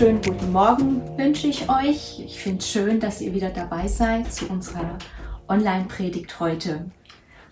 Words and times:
wunderschönen 0.00 0.22
guten 0.22 0.52
Morgen 0.52 1.18
wünsche 1.18 1.48
ich 1.48 1.68
euch. 1.68 2.20
Ich 2.24 2.38
finde 2.38 2.58
es 2.58 2.70
schön, 2.70 3.00
dass 3.00 3.20
ihr 3.20 3.34
wieder 3.34 3.50
dabei 3.50 3.88
seid 3.88 4.32
zu 4.32 4.46
unserer 4.46 4.96
Online-Predigt 5.48 6.38
heute. 6.38 6.88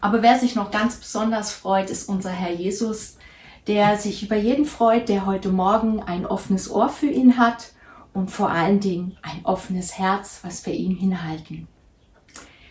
Aber 0.00 0.22
wer 0.22 0.38
sich 0.38 0.54
noch 0.54 0.70
ganz 0.70 0.94
besonders 0.94 1.52
freut, 1.52 1.90
ist 1.90 2.08
unser 2.08 2.30
Herr 2.30 2.52
Jesus, 2.52 3.18
der 3.66 3.98
sich 3.98 4.22
über 4.22 4.36
jeden 4.36 4.64
freut, 4.64 5.08
der 5.08 5.26
heute 5.26 5.48
Morgen 5.48 6.00
ein 6.00 6.24
offenes 6.24 6.70
Ohr 6.70 6.88
für 6.88 7.08
ihn 7.08 7.36
hat 7.36 7.72
und 8.14 8.30
vor 8.30 8.48
allen 8.48 8.78
Dingen 8.78 9.18
ein 9.22 9.44
offenes 9.44 9.98
Herz, 9.98 10.38
was 10.44 10.64
wir 10.66 10.74
ihm 10.74 10.96
hinhalten. 10.96 11.66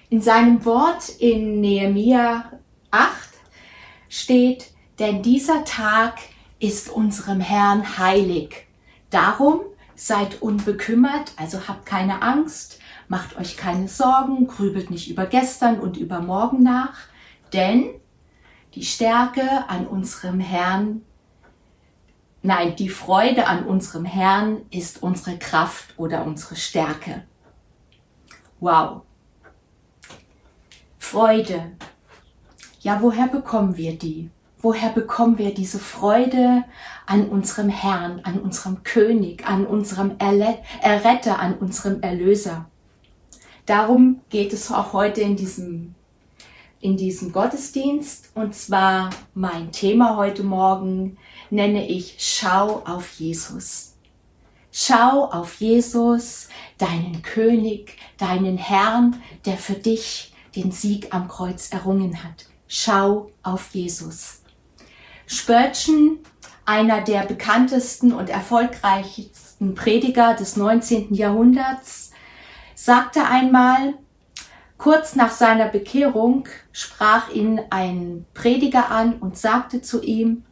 In 0.09 0.21
seinem 0.21 0.63
Wort 0.63 1.09
in 1.19 1.59
Nehemia 1.59 2.49
8 2.91 3.11
steht, 4.07 4.71
denn 4.99 5.21
dieser 5.21 5.65
Tag 5.65 6.19
ist 6.59 6.89
unserem 6.89 7.41
Herrn 7.41 7.97
heilig. 7.97 8.64
Darum 9.15 9.61
seid 9.95 10.41
unbekümmert, 10.41 11.31
also 11.37 11.69
habt 11.69 11.85
keine 11.85 12.21
Angst, 12.21 12.79
macht 13.07 13.37
euch 13.37 13.55
keine 13.55 13.87
Sorgen, 13.87 14.45
grübelt 14.45 14.89
nicht 14.89 15.09
über 15.09 15.25
gestern 15.25 15.79
und 15.79 15.95
über 15.95 16.19
morgen 16.19 16.61
nach, 16.61 16.97
denn 17.53 17.85
die 18.73 18.83
Stärke 18.83 19.69
an 19.69 19.87
unserem 19.87 20.41
Herrn, 20.41 21.01
nein, 22.41 22.75
die 22.75 22.89
Freude 22.89 23.47
an 23.47 23.63
unserem 23.63 24.03
Herrn 24.03 24.63
ist 24.69 25.01
unsere 25.01 25.39
Kraft 25.39 25.97
oder 25.97 26.25
unsere 26.25 26.57
Stärke. 26.57 27.23
Wow. 28.59 29.03
Freude. 30.99 31.71
Ja, 32.81 33.01
woher 33.01 33.29
bekommen 33.29 33.77
wir 33.77 33.97
die? 33.97 34.29
Woher 34.65 34.89
bekommen 34.89 35.37
wir 35.37 35.53
diese 35.53 35.77
Freude 35.77 36.63
an 37.05 37.29
unserem 37.29 37.69
Herrn, 37.69 38.21
an 38.23 38.39
unserem 38.39 38.81
König, 38.81 39.47
an 39.47 39.67
unserem 39.67 40.15
Erretter, 40.17 41.37
an 41.37 41.59
unserem 41.59 42.01
Erlöser. 42.01 42.65
Darum 43.67 44.21
geht 44.31 44.53
es 44.53 44.71
auch 44.71 44.91
heute 44.91 45.21
in 45.21 45.35
diesem, 45.35 45.93
in 46.79 46.97
diesem 46.97 47.31
Gottesdienst. 47.31 48.31
Und 48.33 48.55
zwar 48.55 49.11
mein 49.35 49.71
Thema 49.71 50.17
heute 50.17 50.43
Morgen 50.43 51.17
nenne 51.51 51.87
ich 51.87 52.15
Schau 52.17 52.81
auf 52.87 53.11
Jesus. 53.19 53.93
Schau 54.71 55.25
auf 55.25 55.61
Jesus, 55.61 56.49
deinen 56.79 57.21
König, 57.21 57.97
deinen 58.17 58.57
Herrn, 58.57 59.21
der 59.45 59.57
für 59.57 59.75
dich 59.75 60.33
den 60.55 60.71
Sieg 60.71 61.13
am 61.13 61.27
Kreuz 61.27 61.71
errungen 61.71 62.23
hat. 62.23 62.47
Schau 62.67 63.29
auf 63.43 63.69
Jesus. 63.75 64.41
Spurgeon, 65.27 66.19
einer 66.65 67.01
der 67.01 67.25
bekanntesten 67.25 68.13
und 68.13 68.29
erfolgreichsten 68.29 69.75
Prediger 69.75 70.33
des 70.33 70.55
19. 70.55 71.13
Jahrhunderts, 71.13 72.11
sagte 72.75 73.23
einmal, 73.23 73.95
kurz 74.77 75.15
nach 75.15 75.31
seiner 75.31 75.67
Bekehrung 75.67 76.47
sprach 76.71 77.29
ihn 77.29 77.61
ein 77.69 78.25
Prediger 78.33 78.91
an 78.91 79.17
und 79.17 79.37
sagte 79.37 79.81
zu 79.81 80.01
ihm, 80.01 80.43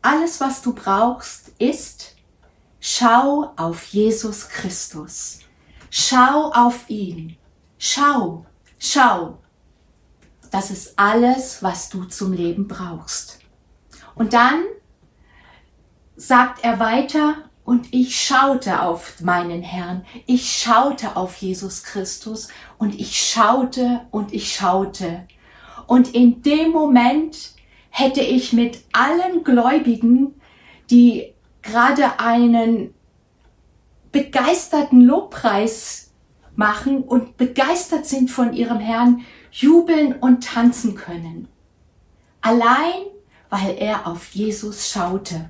alles 0.00 0.40
was 0.40 0.62
du 0.62 0.74
brauchst 0.74 1.52
ist, 1.58 2.16
schau 2.80 3.52
auf 3.56 3.84
Jesus 3.86 4.48
Christus. 4.48 5.40
Schau 5.90 6.50
auf 6.52 6.88
ihn. 6.88 7.36
Schau, 7.78 8.46
schau. 8.78 9.38
Das 10.50 10.70
ist 10.70 10.98
alles, 10.98 11.62
was 11.62 11.88
du 11.88 12.04
zum 12.04 12.32
Leben 12.32 12.68
brauchst. 12.68 13.43
Und 14.14 14.32
dann 14.32 14.62
sagt 16.16 16.64
er 16.64 16.78
weiter, 16.80 17.36
und 17.64 17.94
ich 17.94 18.22
schaute 18.22 18.82
auf 18.82 19.20
meinen 19.22 19.62
Herrn, 19.62 20.04
ich 20.26 20.52
schaute 20.52 21.16
auf 21.16 21.36
Jesus 21.36 21.82
Christus 21.82 22.48
und 22.78 22.98
ich 23.00 23.18
schaute 23.18 24.02
und 24.10 24.34
ich 24.34 24.54
schaute. 24.54 25.26
Und 25.86 26.14
in 26.14 26.42
dem 26.42 26.72
Moment 26.72 27.54
hätte 27.88 28.20
ich 28.20 28.52
mit 28.52 28.84
allen 28.92 29.44
Gläubigen, 29.44 30.34
die 30.90 31.32
gerade 31.62 32.20
einen 32.20 32.92
begeisterten 34.12 35.00
Lobpreis 35.00 36.12
machen 36.54 37.02
und 37.02 37.36
begeistert 37.36 38.06
sind 38.06 38.30
von 38.30 38.52
ihrem 38.52 38.78
Herrn, 38.78 39.22
jubeln 39.50 40.12
und 40.14 40.44
tanzen 40.44 40.94
können. 40.94 41.48
Allein 42.42 43.13
weil 43.54 43.76
er 43.78 44.08
auf 44.08 44.34
Jesus 44.34 44.88
schaute. 44.88 45.48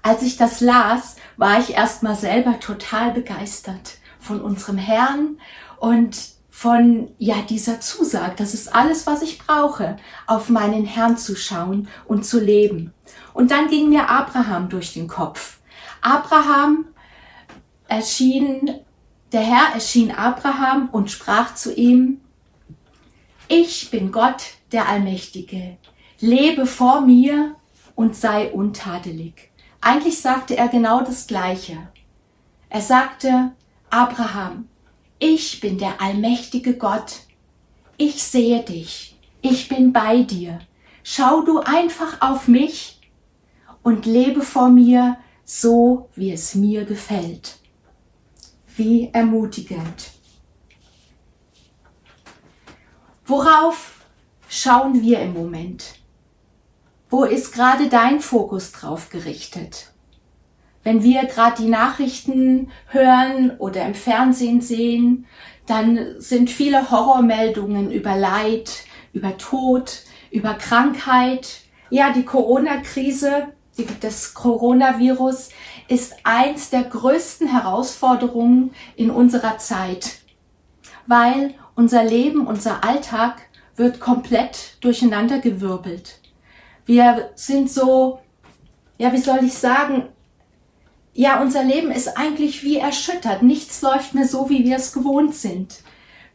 Als 0.00 0.22
ich 0.22 0.38
das 0.38 0.60
las, 0.60 1.16
war 1.36 1.60
ich 1.60 1.74
erstmal 1.74 2.16
selber 2.16 2.58
total 2.58 3.12
begeistert 3.12 3.98
von 4.18 4.40
unserem 4.40 4.78
Herrn 4.78 5.38
und 5.78 6.16
von 6.48 7.10
ja 7.18 7.42
dieser 7.42 7.80
Zusage, 7.80 8.36
das 8.38 8.54
ist 8.54 8.74
alles, 8.74 9.06
was 9.06 9.20
ich 9.20 9.38
brauche, 9.38 9.98
auf 10.26 10.48
meinen 10.48 10.86
Herrn 10.86 11.18
zu 11.18 11.36
schauen 11.36 11.88
und 12.06 12.24
zu 12.24 12.40
leben. 12.40 12.94
Und 13.34 13.50
dann 13.50 13.68
ging 13.68 13.90
mir 13.90 14.08
Abraham 14.08 14.70
durch 14.70 14.94
den 14.94 15.06
Kopf. 15.06 15.58
Abraham 16.00 16.86
erschien, 17.88 18.74
der 19.32 19.42
Herr 19.42 19.74
erschien 19.74 20.12
Abraham 20.12 20.88
und 20.92 21.10
sprach 21.10 21.54
zu 21.54 21.74
ihm, 21.74 22.22
ich 23.48 23.90
bin 23.90 24.12
Gott, 24.12 24.42
der 24.72 24.88
Allmächtige 24.88 25.76
lebe 26.20 26.66
vor 26.66 27.00
mir 27.00 27.56
und 27.94 28.16
sei 28.16 28.50
untadelig. 28.52 29.50
Eigentlich 29.80 30.20
sagte 30.20 30.56
er 30.56 30.68
genau 30.68 31.02
das 31.02 31.26
Gleiche. 31.26 31.88
Er 32.68 32.80
sagte, 32.80 33.52
Abraham, 33.90 34.68
ich 35.18 35.60
bin 35.60 35.78
der 35.78 36.00
allmächtige 36.00 36.76
Gott. 36.76 37.20
Ich 37.96 38.22
sehe 38.22 38.62
dich. 38.62 39.16
Ich 39.40 39.68
bin 39.68 39.92
bei 39.92 40.22
dir. 40.22 40.58
Schau 41.02 41.42
du 41.42 41.60
einfach 41.60 42.20
auf 42.20 42.48
mich 42.48 43.00
und 43.82 44.06
lebe 44.06 44.42
vor 44.42 44.68
mir 44.68 45.16
so, 45.44 46.08
wie 46.16 46.32
es 46.32 46.54
mir 46.56 46.84
gefällt. 46.84 47.58
Wie 48.76 49.08
ermutigend. 49.12 50.10
Worauf 53.24 54.04
schauen 54.48 55.00
wir 55.00 55.20
im 55.20 55.32
Moment? 55.32 55.94
Wo 57.16 57.24
ist 57.24 57.54
gerade 57.54 57.88
dein 57.88 58.20
Fokus 58.20 58.72
drauf 58.72 59.08
gerichtet? 59.08 59.90
Wenn 60.82 61.02
wir 61.02 61.24
gerade 61.24 61.62
die 61.62 61.68
Nachrichten 61.70 62.70
hören 62.88 63.56
oder 63.56 63.86
im 63.86 63.94
Fernsehen 63.94 64.60
sehen, 64.60 65.24
dann 65.64 66.20
sind 66.20 66.50
viele 66.50 66.90
Horrormeldungen 66.90 67.90
über 67.90 68.18
Leid, 68.18 68.84
über 69.14 69.38
Tod, 69.38 70.02
über 70.30 70.52
Krankheit. 70.52 71.60
Ja, 71.88 72.12
die 72.12 72.26
Corona-Krise, 72.26 73.48
das 74.02 74.34
Coronavirus 74.34 75.48
ist 75.88 76.16
eins 76.22 76.68
der 76.68 76.84
größten 76.84 77.48
Herausforderungen 77.48 78.74
in 78.94 79.10
unserer 79.10 79.56
Zeit, 79.56 80.18
weil 81.06 81.54
unser 81.76 82.04
Leben, 82.04 82.46
unser 82.46 82.84
Alltag 82.84 83.40
wird 83.74 84.00
komplett 84.00 84.76
durcheinandergewirbelt. 84.82 86.20
Wir 86.86 87.30
sind 87.34 87.70
so, 87.70 88.20
ja, 88.96 89.12
wie 89.12 89.18
soll 89.18 89.44
ich 89.44 89.54
sagen, 89.54 90.04
ja, 91.12 91.40
unser 91.40 91.64
Leben 91.64 91.90
ist 91.90 92.16
eigentlich 92.16 92.62
wie 92.62 92.76
erschüttert. 92.76 93.42
Nichts 93.42 93.82
läuft 93.82 94.14
mehr 94.14 94.28
so, 94.28 94.50
wie 94.50 94.64
wir 94.64 94.76
es 94.76 94.92
gewohnt 94.92 95.34
sind. 95.34 95.82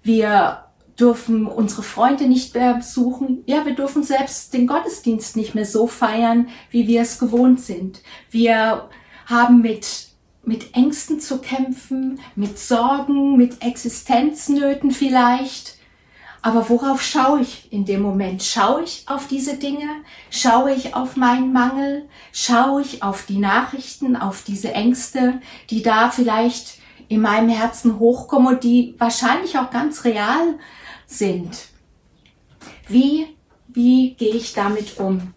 Wir 0.03 0.65
dürfen 0.99 1.47
unsere 1.47 1.83
Freunde 1.83 2.27
nicht 2.27 2.55
mehr 2.55 2.73
besuchen. 2.75 3.43
Ja, 3.45 3.65
wir 3.65 3.75
dürfen 3.75 4.03
selbst 4.03 4.53
den 4.53 4.67
Gottesdienst 4.67 5.35
nicht 5.35 5.55
mehr 5.55 5.65
so 5.65 5.87
feiern, 5.87 6.49
wie 6.69 6.87
wir 6.87 7.01
es 7.01 7.19
gewohnt 7.19 7.61
sind. 7.61 8.01
Wir 8.29 8.89
haben 9.27 9.61
mit, 9.61 10.09
mit 10.43 10.75
Ängsten 10.75 11.19
zu 11.19 11.39
kämpfen, 11.39 12.19
mit 12.35 12.59
Sorgen, 12.59 13.37
mit 13.37 13.63
Existenznöten 13.63 14.91
vielleicht. 14.91 15.77
Aber 16.43 16.69
worauf 16.69 17.01
schaue 17.03 17.41
ich 17.41 17.71
in 17.71 17.85
dem 17.85 18.01
Moment? 18.01 18.41
Schaue 18.41 18.83
ich 18.83 19.03
auf 19.05 19.27
diese 19.27 19.57
Dinge? 19.57 19.87
Schaue 20.31 20.73
ich 20.73 20.95
auf 20.95 21.15
meinen 21.15 21.53
Mangel? 21.53 22.09
Schaue 22.31 22.81
ich 22.81 23.03
auf 23.03 23.25
die 23.27 23.37
Nachrichten, 23.37 24.15
auf 24.15 24.43
diese 24.43 24.73
Ängste, 24.73 25.39
die 25.69 25.83
da 25.83 26.09
vielleicht 26.09 26.79
in 27.09 27.21
meinem 27.21 27.49
Herzen 27.49 27.99
hochkommen 27.99 28.55
und 28.55 28.63
die 28.63 28.95
wahrscheinlich 28.97 29.59
auch 29.59 29.69
ganz 29.69 30.03
real 30.03 30.57
sind? 31.05 31.67
Wie, 32.87 33.27
wie 33.67 34.15
gehe 34.15 34.33
ich 34.33 34.53
damit 34.53 34.99
um? 34.99 35.33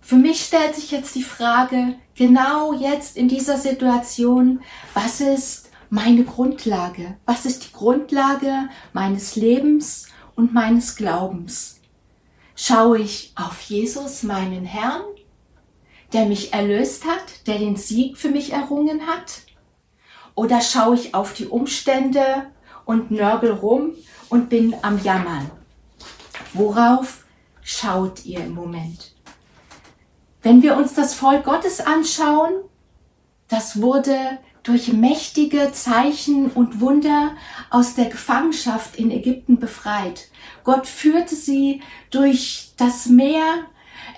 Für 0.00 0.16
mich 0.16 0.44
stellt 0.44 0.74
sich 0.74 0.90
jetzt 0.90 1.14
die 1.14 1.22
Frage, 1.22 1.94
genau 2.16 2.72
jetzt 2.72 3.16
in 3.16 3.28
dieser 3.28 3.58
Situation, 3.58 4.60
was 4.94 5.20
ist 5.20 5.65
meine 5.90 6.24
Grundlage? 6.24 7.16
Was 7.26 7.46
ist 7.46 7.66
die 7.68 7.72
Grundlage 7.72 8.68
meines 8.92 9.36
Lebens 9.36 10.08
und 10.34 10.52
meines 10.52 10.96
Glaubens? 10.96 11.80
Schaue 12.54 12.98
ich 12.98 13.32
auf 13.36 13.60
Jesus, 13.60 14.22
meinen 14.22 14.64
Herrn? 14.64 15.02
der 16.12 16.26
mich 16.26 16.52
erlöst 16.52 17.04
hat, 17.04 17.46
der 17.46 17.58
den 17.58 17.76
Sieg 17.76 18.16
für 18.16 18.28
mich 18.28 18.52
errungen 18.52 19.06
hat? 19.06 19.42
Oder 20.34 20.60
schaue 20.60 20.94
ich 20.94 21.14
auf 21.14 21.32
die 21.32 21.46
Umstände 21.46 22.46
und 22.84 23.10
nörgel 23.10 23.52
rum 23.52 23.92
und 24.28 24.48
bin 24.48 24.74
am 24.82 25.02
Jammern? 25.02 25.50
Worauf 26.52 27.24
schaut 27.62 28.24
ihr 28.24 28.40
im 28.40 28.54
Moment? 28.54 29.14
Wenn 30.42 30.62
wir 30.62 30.76
uns 30.76 30.94
das 30.94 31.14
Volk 31.14 31.44
Gottes 31.44 31.80
anschauen, 31.80 32.52
das 33.48 33.80
wurde 33.80 34.38
durch 34.66 34.92
mächtige 34.92 35.70
Zeichen 35.72 36.50
und 36.50 36.80
Wunder 36.80 37.32
aus 37.70 37.94
der 37.94 38.06
Gefangenschaft 38.06 38.96
in 38.96 39.12
Ägypten 39.12 39.60
befreit. 39.60 40.28
Gott 40.64 40.88
führte 40.88 41.36
sie 41.36 41.82
durch 42.10 42.72
das 42.76 43.06
Meer. 43.06 43.44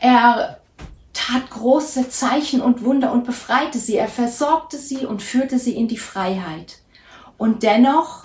Er 0.00 0.61
tat 1.12 1.50
große 1.50 2.09
Zeichen 2.09 2.62
und 2.62 2.83
Wunder 2.83 3.12
und 3.12 3.25
befreite 3.25 3.79
sie. 3.79 3.97
Er 3.97 4.09
versorgte 4.09 4.79
sie 4.79 5.05
und 5.05 5.23
führte 5.23 5.59
sie 5.59 5.77
in 5.77 5.87
die 5.87 5.99
Freiheit. 5.99 6.79
Und 7.37 7.62
dennoch, 7.62 8.25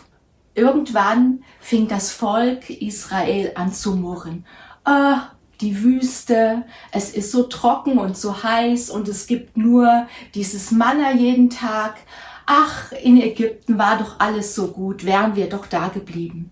irgendwann 0.56 1.44
fing 1.60 1.90
das 1.90 2.12
Volk 2.12 2.70
Israel 2.70 3.52
an 3.56 3.74
zu 3.74 3.96
murren. 3.96 4.46
Ah, 4.86 5.31
die 5.63 5.81
Wüste, 5.81 6.63
es 6.92 7.12
ist 7.12 7.31
so 7.31 7.44
trocken 7.44 7.98
und 7.98 8.18
so 8.18 8.44
heiß 8.44 8.89
und 8.89 9.07
es 9.07 9.27
gibt 9.27 9.56
nur 9.57 10.07
dieses 10.36 10.71
Manna 10.71 11.13
jeden 11.13 11.50
Tag. 11.50 11.95
Ach, 12.45 12.92
in 12.92 13.21
Ägypten 13.21 13.77
war 13.77 13.98
doch 13.98 14.19
alles 14.19 14.54
so 14.54 14.68
gut, 14.68 15.06
wären 15.06 15.38
wir 15.38 15.48
doch 15.48 15.65
da 15.65 15.88
geblieben. 15.88 16.51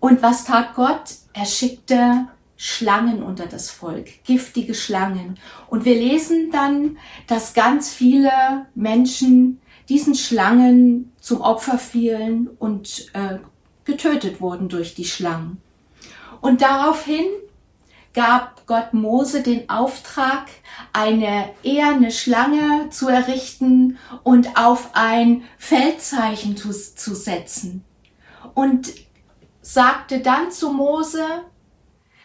Und 0.00 0.22
was 0.22 0.44
tat 0.44 0.74
Gott? 0.74 1.14
Er 1.32 1.46
schickte 1.46 2.26
Schlangen 2.56 3.22
unter 3.22 3.46
das 3.46 3.70
Volk, 3.70 4.24
giftige 4.24 4.74
Schlangen. 4.74 5.38
Und 5.68 5.84
wir 5.84 5.94
lesen 5.94 6.50
dann, 6.50 6.98
dass 7.28 7.54
ganz 7.54 7.90
viele 7.94 8.66
Menschen 8.74 9.60
diesen 9.88 10.16
Schlangen 10.16 11.12
zum 11.20 11.40
Opfer 11.40 11.78
fielen 11.78 12.48
und 12.58 13.06
äh, 13.14 13.38
getötet 13.84 14.40
wurden 14.40 14.68
durch 14.68 14.96
die 14.96 15.04
Schlangen. 15.04 15.62
Und 16.40 16.60
daraufhin 16.60 17.24
gab 18.18 18.66
Gott 18.66 18.94
Mose 18.94 19.44
den 19.44 19.70
Auftrag, 19.70 20.48
eine 20.92 21.50
eherne 21.62 22.10
Schlange 22.10 22.90
zu 22.90 23.06
errichten 23.06 23.96
und 24.24 24.58
auf 24.58 24.90
ein 24.94 25.44
Feldzeichen 25.56 26.56
zu, 26.56 26.72
zu 26.72 27.14
setzen. 27.14 27.84
Und 28.54 28.92
sagte 29.62 30.18
dann 30.18 30.50
zu 30.50 30.72
Mose, 30.72 31.24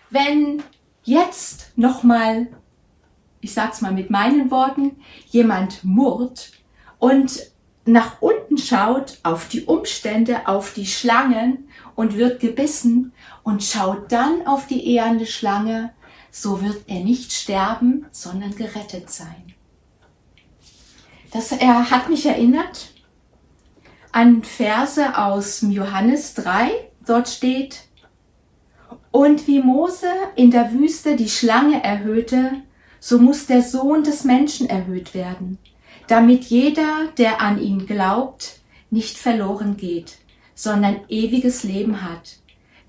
wenn 0.09 0.63
jetzt 1.03 1.73
nochmal, 1.75 2.47
ich 3.39 3.53
sag's 3.53 3.81
mal 3.81 3.93
mit 3.93 4.09
meinen 4.09 4.49
Worten, 4.49 4.99
jemand 5.27 5.83
murrt 5.83 6.53
und 6.97 7.52
nach 7.85 8.21
unten 8.21 8.57
schaut 8.57 9.19
auf 9.23 9.47
die 9.49 9.65
Umstände, 9.65 10.47
auf 10.47 10.73
die 10.73 10.85
Schlangen 10.85 11.69
und 11.95 12.17
wird 12.17 12.39
gebissen 12.39 13.11
und 13.43 13.63
schaut 13.63 14.11
dann 14.11 14.47
auf 14.47 14.67
die 14.67 14.85
eherne 14.87 15.25
Schlange, 15.25 15.93
so 16.31 16.61
wird 16.61 16.83
er 16.87 17.01
nicht 17.01 17.31
sterben, 17.31 18.05
sondern 18.11 18.55
gerettet 18.55 19.09
sein. 19.09 19.53
Das 21.31 21.51
er 21.51 21.89
hat 21.89 22.09
mich 22.09 22.25
erinnert 22.25 22.91
an 24.11 24.43
Verse 24.43 25.17
aus 25.17 25.61
Johannes 25.67 26.35
3. 26.35 26.69
Dort 27.05 27.27
steht, 27.27 27.85
und 29.11 29.47
wie 29.47 29.59
Mose 29.59 30.07
in 30.35 30.51
der 30.51 30.71
Wüste 30.73 31.15
die 31.15 31.29
Schlange 31.29 31.83
erhöhte, 31.83 32.51
so 32.99 33.19
muss 33.19 33.45
der 33.45 33.61
Sohn 33.61 34.03
des 34.03 34.23
Menschen 34.23 34.69
erhöht 34.69 35.13
werden, 35.13 35.57
damit 36.07 36.45
jeder, 36.45 37.07
der 37.17 37.41
an 37.41 37.59
ihn 37.59 37.85
glaubt, 37.85 38.59
nicht 38.89 39.17
verloren 39.17 39.77
geht, 39.77 40.17
sondern 40.55 41.01
ewiges 41.09 41.63
Leben 41.63 42.03
hat. 42.03 42.37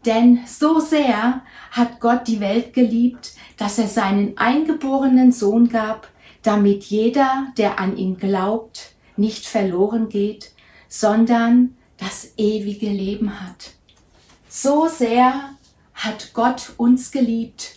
Denn 0.04 0.40
so 0.46 0.80
sehr 0.80 1.42
hat 1.70 2.00
Gott 2.00 2.28
die 2.28 2.40
Welt 2.40 2.74
geliebt, 2.74 3.32
dass 3.56 3.78
er 3.78 3.88
seinen 3.88 4.36
eingeborenen 4.36 5.32
Sohn 5.32 5.68
gab, 5.68 6.08
damit 6.42 6.84
jeder, 6.84 7.46
der 7.56 7.78
an 7.78 7.96
ihn 7.96 8.18
glaubt, 8.18 8.94
nicht 9.16 9.46
verloren 9.46 10.08
geht, 10.08 10.52
sondern 10.88 11.76
das 11.96 12.32
ewige 12.36 12.88
Leben 12.88 13.40
hat. 13.40 13.72
So 14.48 14.88
sehr 14.88 15.54
hat 15.94 16.34
Gott 16.34 16.74
uns 16.76 17.10
geliebt, 17.10 17.76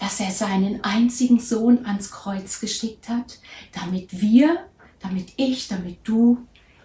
dass 0.00 0.18
er 0.18 0.30
seinen 0.30 0.82
einzigen 0.82 1.38
Sohn 1.38 1.84
ans 1.84 2.10
Kreuz 2.10 2.58
geschickt 2.58 3.08
hat, 3.08 3.38
damit 3.72 4.20
wir, 4.20 4.66
damit 4.98 5.34
ich, 5.36 5.68
damit 5.68 5.98
du 6.04 6.38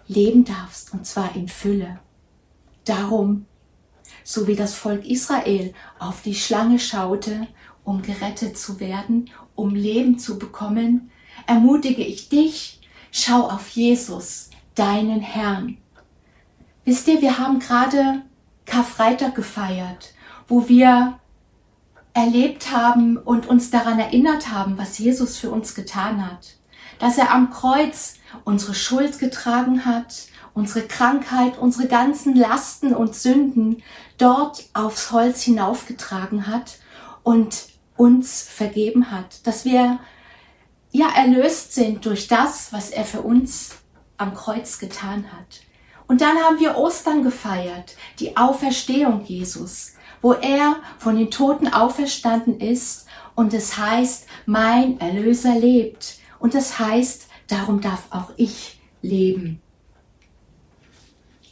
leben 0.06 0.44
darfst, 0.44 0.92
und 0.92 1.06
zwar 1.06 1.34
in 1.34 1.48
Fülle. 1.48 1.98
Darum, 2.84 3.46
so 4.22 4.46
wie 4.46 4.54
das 4.54 4.74
Volk 4.74 5.06
Israel 5.06 5.72
auf 5.98 6.22
die 6.22 6.34
Schlange 6.34 6.78
schaute, 6.78 7.48
um 7.84 8.02
gerettet 8.02 8.58
zu 8.58 8.80
werden, 8.80 9.30
um 9.54 9.74
Leben 9.74 10.18
zu 10.18 10.38
bekommen, 10.38 11.10
ermutige 11.46 12.02
ich 12.02 12.28
dich, 12.28 12.80
schau 13.10 13.48
auf 13.48 13.68
Jesus, 13.70 14.50
deinen 14.74 15.22
Herrn. 15.22 15.78
Wisst 16.84 17.08
ihr, 17.08 17.22
wir 17.22 17.38
haben 17.38 17.60
gerade 17.60 18.22
Karfreitag 18.66 19.34
gefeiert, 19.34 20.12
wo 20.48 20.68
wir 20.68 21.18
erlebt 22.16 22.72
haben 22.72 23.18
und 23.18 23.46
uns 23.46 23.70
daran 23.70 23.98
erinnert 23.98 24.50
haben, 24.50 24.78
was 24.78 24.96
Jesus 24.96 25.36
für 25.36 25.50
uns 25.50 25.74
getan 25.74 26.26
hat. 26.26 26.54
Dass 26.98 27.18
er 27.18 27.30
am 27.30 27.50
Kreuz 27.50 28.14
unsere 28.44 28.74
Schuld 28.74 29.18
getragen 29.18 29.84
hat, 29.84 30.28
unsere 30.54 30.86
Krankheit, 30.86 31.58
unsere 31.58 31.88
ganzen 31.88 32.34
Lasten 32.34 32.94
und 32.94 33.14
Sünden 33.14 33.82
dort 34.16 34.64
aufs 34.72 35.12
Holz 35.12 35.42
hinaufgetragen 35.42 36.46
hat 36.46 36.78
und 37.22 37.68
uns 37.98 38.42
vergeben 38.42 39.10
hat, 39.10 39.46
dass 39.46 39.66
wir 39.66 39.98
ja 40.92 41.08
erlöst 41.14 41.74
sind 41.74 42.06
durch 42.06 42.28
das, 42.28 42.72
was 42.72 42.88
er 42.88 43.04
für 43.04 43.20
uns 43.20 43.76
am 44.16 44.32
Kreuz 44.32 44.78
getan 44.78 45.26
hat. 45.32 45.60
Und 46.08 46.22
dann 46.22 46.38
haben 46.38 46.60
wir 46.60 46.78
Ostern 46.78 47.22
gefeiert, 47.22 47.94
die 48.20 48.38
Auferstehung 48.38 49.22
Jesus, 49.26 49.95
wo 50.22 50.32
er 50.32 50.76
von 50.98 51.16
den 51.16 51.30
Toten 51.30 51.68
auferstanden 51.68 52.60
ist 52.60 53.06
und 53.34 53.52
es 53.54 53.76
heißt, 53.76 54.26
mein 54.46 54.98
Erlöser 54.98 55.54
lebt. 55.54 56.18
Und 56.38 56.54
es 56.54 56.78
heißt, 56.78 57.28
darum 57.48 57.80
darf 57.80 58.06
auch 58.10 58.30
ich 58.36 58.80
leben. 59.02 59.60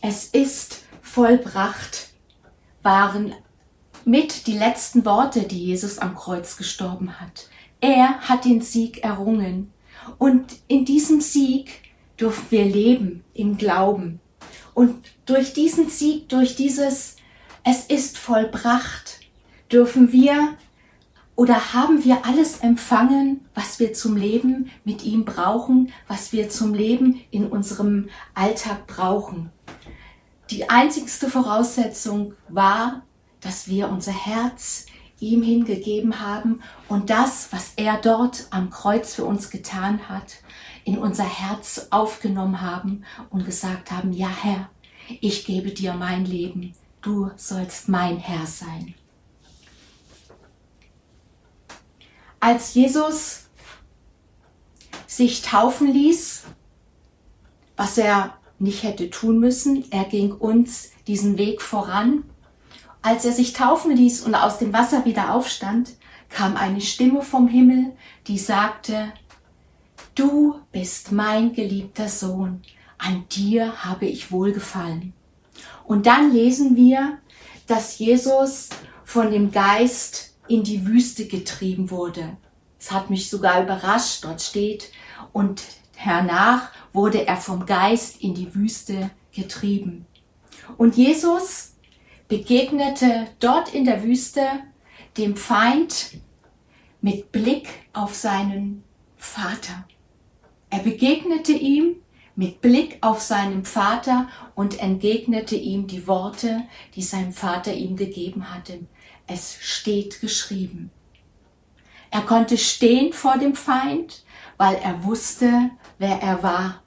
Es 0.01 0.27
ist 0.27 0.83
vollbracht, 1.03 2.11
waren 2.83 3.35
mit 4.05 4.47
die 4.47 4.59
letzten 4.59 5.05
Worte, 5.05 5.43
die 5.43 5.65
Jesus 5.65 5.99
am 5.99 6.15
Kreuz 6.15 6.57
gestorben 6.57 7.21
hat. 7.21 7.49
Er 7.81 8.21
hat 8.21 8.45
den 8.45 8.61
Sieg 8.61 9.03
errungen. 9.03 9.73
Und 10.19 10.45
in 10.69 10.85
diesem 10.85 11.21
Sieg 11.21 11.83
dürfen 12.19 12.47
wir 12.51 12.65
leben 12.65 13.25
im 13.33 13.57
Glauben. 13.57 14.21
Und 14.75 15.05
durch 15.25 15.53
diesen 15.53 15.89
Sieg, 15.89 16.29
durch 16.29 16.57
dieses 16.57 17.17
Es 17.67 17.87
ist 17.87 18.19
vollbracht, 18.19 19.21
dürfen 19.73 20.13
wir 20.13 20.55
oder 21.35 21.73
haben 21.73 22.05
wir 22.05 22.27
alles 22.27 22.59
empfangen, 22.59 23.41
was 23.55 23.81
wir 23.81 23.95
zum 23.95 24.19
Leben 24.19 24.71
mit 24.85 25.03
ihm 25.03 25.25
brauchen, 25.25 25.91
was 26.07 26.35
wir 26.35 26.51
zum 26.51 26.75
Leben 26.75 27.23
in 27.31 27.47
unserem 27.47 28.11
Alltag 28.35 28.87
brauchen. 28.87 29.49
Die 30.51 30.69
einzigste 30.69 31.31
Voraussetzung 31.31 32.35
war, 32.51 33.01
dass 33.41 33.67
wir 33.67 33.89
unser 33.89 34.13
Herz 34.13 34.85
ihm 35.19 35.43
hingegeben 35.43 36.21
haben 36.21 36.61
und 36.91 37.09
das, 37.09 37.49
was 37.51 37.73
er 37.77 37.97
dort 37.97 38.47
am 38.51 38.69
Kreuz 38.69 39.15
für 39.15 39.25
uns 39.25 39.49
getan 39.49 40.11
hat, 40.11 40.35
in 40.85 40.99
unser 40.99 41.25
Herz 41.25 41.87
aufgenommen 41.89 42.61
haben 42.61 43.05
und 43.31 43.47
gesagt 43.47 43.91
haben, 43.91 44.13
ja 44.13 44.29
Herr, 44.29 44.69
ich 45.23 45.47
gebe 45.47 45.71
dir 45.71 45.95
mein 45.95 46.27
Leben, 46.27 46.75
du 47.05 47.31
sollst 47.37 47.89
mein 47.89 48.17
Herr 48.19 48.47
sein. 48.47 48.95
Als 52.41 52.75
Jesus 52.75 53.45
sich 55.07 55.43
taufen 55.43 55.93
ließ, 55.93 56.45
was 57.77 57.99
er 57.99 58.37
nicht 58.59 58.83
hätte 58.83 59.11
tun 59.11 59.39
müssen, 59.39 59.91
er 59.91 60.05
ging 60.05 60.33
uns 60.33 60.93
diesen 61.07 61.39
Weg 61.39 61.63
voran. 61.63 62.25
Als 63.03 63.25
er 63.25 63.33
sich 63.33 63.53
taufen 63.53 63.95
ließ 63.95 64.23
und 64.23 64.35
aus 64.35 64.59
dem 64.59 64.73
Wasser 64.73 65.05
wieder 65.05 65.35
aufstand, 65.35 65.95
kam 66.31 66.57
eine 66.57 66.81
Stimme 66.81 67.23
vom 67.23 67.49
Himmel, 67.49 67.93
die 68.27 68.39
sagte, 68.39 69.13
Du 70.15 70.61
bist 70.71 71.13
mein 71.13 71.53
geliebter 71.53 72.09
Sohn, 72.09 72.63
an 72.99 73.25
dir 73.29 73.85
habe 73.85 74.07
ich 74.07 74.31
wohlgefallen. 74.31 75.13
Und 75.87 76.07
dann 76.07 76.33
lesen 76.33 76.77
wir, 76.77 77.19
dass 77.67 77.99
Jesus 77.99 78.71
von 79.05 79.31
dem 79.31 79.51
Geist 79.51 80.35
in 80.49 80.63
die 80.63 80.87
Wüste 80.87 81.27
getrieben 81.27 81.91
wurde. 81.91 82.37
Es 82.79 82.91
hat 82.91 83.11
mich 83.11 83.31
sogar 83.31 83.63
überrascht, 83.63 84.25
dort 84.25 84.43
steht, 84.43 84.91
und 85.33 85.63
hernach 85.95 86.71
wurde 86.93 87.27
er 87.27 87.37
vom 87.37 87.67
Geist 87.67 88.23
in 88.23 88.35
die 88.35 88.55
Wüste 88.55 89.11
getrieben. 89.33 90.07
Und 90.77 90.97
Jesus 90.97 91.75
begegnete 92.29 93.27
dort 93.41 93.75
in 93.75 93.85
der 93.85 94.03
Wüste 94.03 94.47
dem 95.17 95.37
Feind 95.37 96.19
mit 97.01 97.33
Blick 97.33 97.69
auf 97.93 98.15
seinen 98.15 98.85
Vater. 99.17 99.87
Er 100.71 100.81
begegnete 100.81 101.53
ihm 101.53 101.97
mit 102.37 102.61
Blick 102.61 102.99
auf 103.01 103.21
seinen 103.21 103.65
Vater 103.65 104.29
und 104.55 104.81
entgegnete 104.81 105.57
ihm 105.57 105.87
die 105.87 106.07
Worte, 106.07 106.65
die 106.95 107.03
sein 107.03 107.33
Vater 107.33 107.73
ihm 107.73 107.97
gegeben 107.97 108.53
hatte. 108.53 108.81
Es 109.27 109.57
steht 109.61 110.21
geschrieben. 110.21 110.91
Er 112.11 112.23
konnte 112.23 112.59
stehen 112.59 113.13
vor 113.13 113.39
dem 113.39 113.55
Feind, 113.55 114.25
weil 114.57 114.77
er 114.77 115.05
wusste, 115.05 115.71
wer 115.99 116.21
er 116.21 116.43
war. 116.43 116.83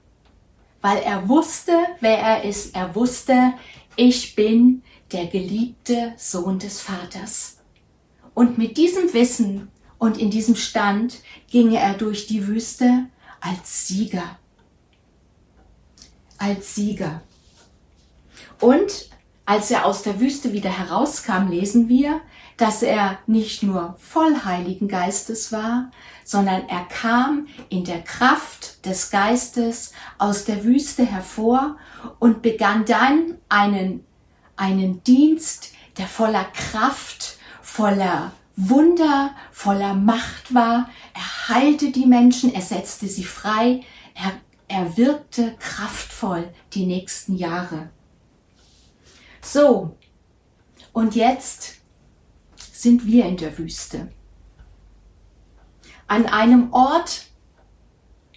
Weil 0.80 0.98
er 0.98 1.28
wusste, 1.28 1.72
wer 2.00 2.18
er 2.18 2.44
ist. 2.44 2.74
Er 2.74 2.94
wusste, 2.94 3.54
ich 3.96 4.34
bin 4.34 4.82
der 5.12 5.26
geliebte 5.26 6.14
Sohn 6.16 6.58
des 6.58 6.80
Vaters. 6.80 7.58
Und 8.34 8.58
mit 8.58 8.76
diesem 8.76 9.12
Wissen 9.12 9.68
und 9.98 10.18
in 10.18 10.30
diesem 10.30 10.54
Stand 10.54 11.20
ging 11.50 11.72
er 11.72 11.94
durch 11.94 12.26
die 12.26 12.46
Wüste 12.46 13.06
als 13.40 13.88
Sieger. 13.88 14.38
Als 16.38 16.74
Sieger. 16.74 17.20
Und 18.60 19.10
als 19.44 19.70
er 19.70 19.86
aus 19.86 20.02
der 20.02 20.20
Wüste 20.20 20.52
wieder 20.52 20.70
herauskam, 20.70 21.48
lesen 21.48 21.88
wir, 21.88 22.20
dass 22.58 22.82
er 22.82 23.18
nicht 23.26 23.62
nur 23.62 23.96
voll 23.98 24.44
Heiligen 24.44 24.88
Geistes 24.88 25.52
war, 25.52 25.90
sondern 26.24 26.68
er 26.68 26.84
kam 26.84 27.46
in 27.70 27.84
der 27.84 28.02
Kraft 28.02 28.84
des 28.84 29.10
Geistes 29.10 29.92
aus 30.18 30.44
der 30.44 30.64
Wüste 30.64 31.06
hervor 31.06 31.76
und 32.18 32.42
begann 32.42 32.84
dann 32.84 33.38
einen, 33.48 34.04
einen 34.56 35.02
Dienst, 35.04 35.72
der 35.96 36.06
voller 36.06 36.44
Kraft, 36.44 37.38
voller 37.62 38.32
Wunder, 38.56 39.30
voller 39.52 39.94
Macht 39.94 40.52
war. 40.52 40.90
Er 41.14 41.56
heilte 41.56 41.92
die 41.92 42.06
Menschen, 42.06 42.52
er 42.52 42.60
setzte 42.60 43.06
sie 43.06 43.24
frei, 43.24 43.82
er, 44.14 44.32
er 44.68 44.96
wirkte 44.96 45.56
kraftvoll 45.58 46.52
die 46.74 46.86
nächsten 46.86 47.36
Jahre. 47.36 47.90
So, 49.42 49.96
und 50.92 51.14
jetzt 51.14 51.76
sind 52.72 53.06
wir 53.06 53.24
in 53.24 53.36
der 53.36 53.56
Wüste. 53.58 54.08
An 56.06 56.26
einem 56.26 56.72
Ort, 56.72 57.26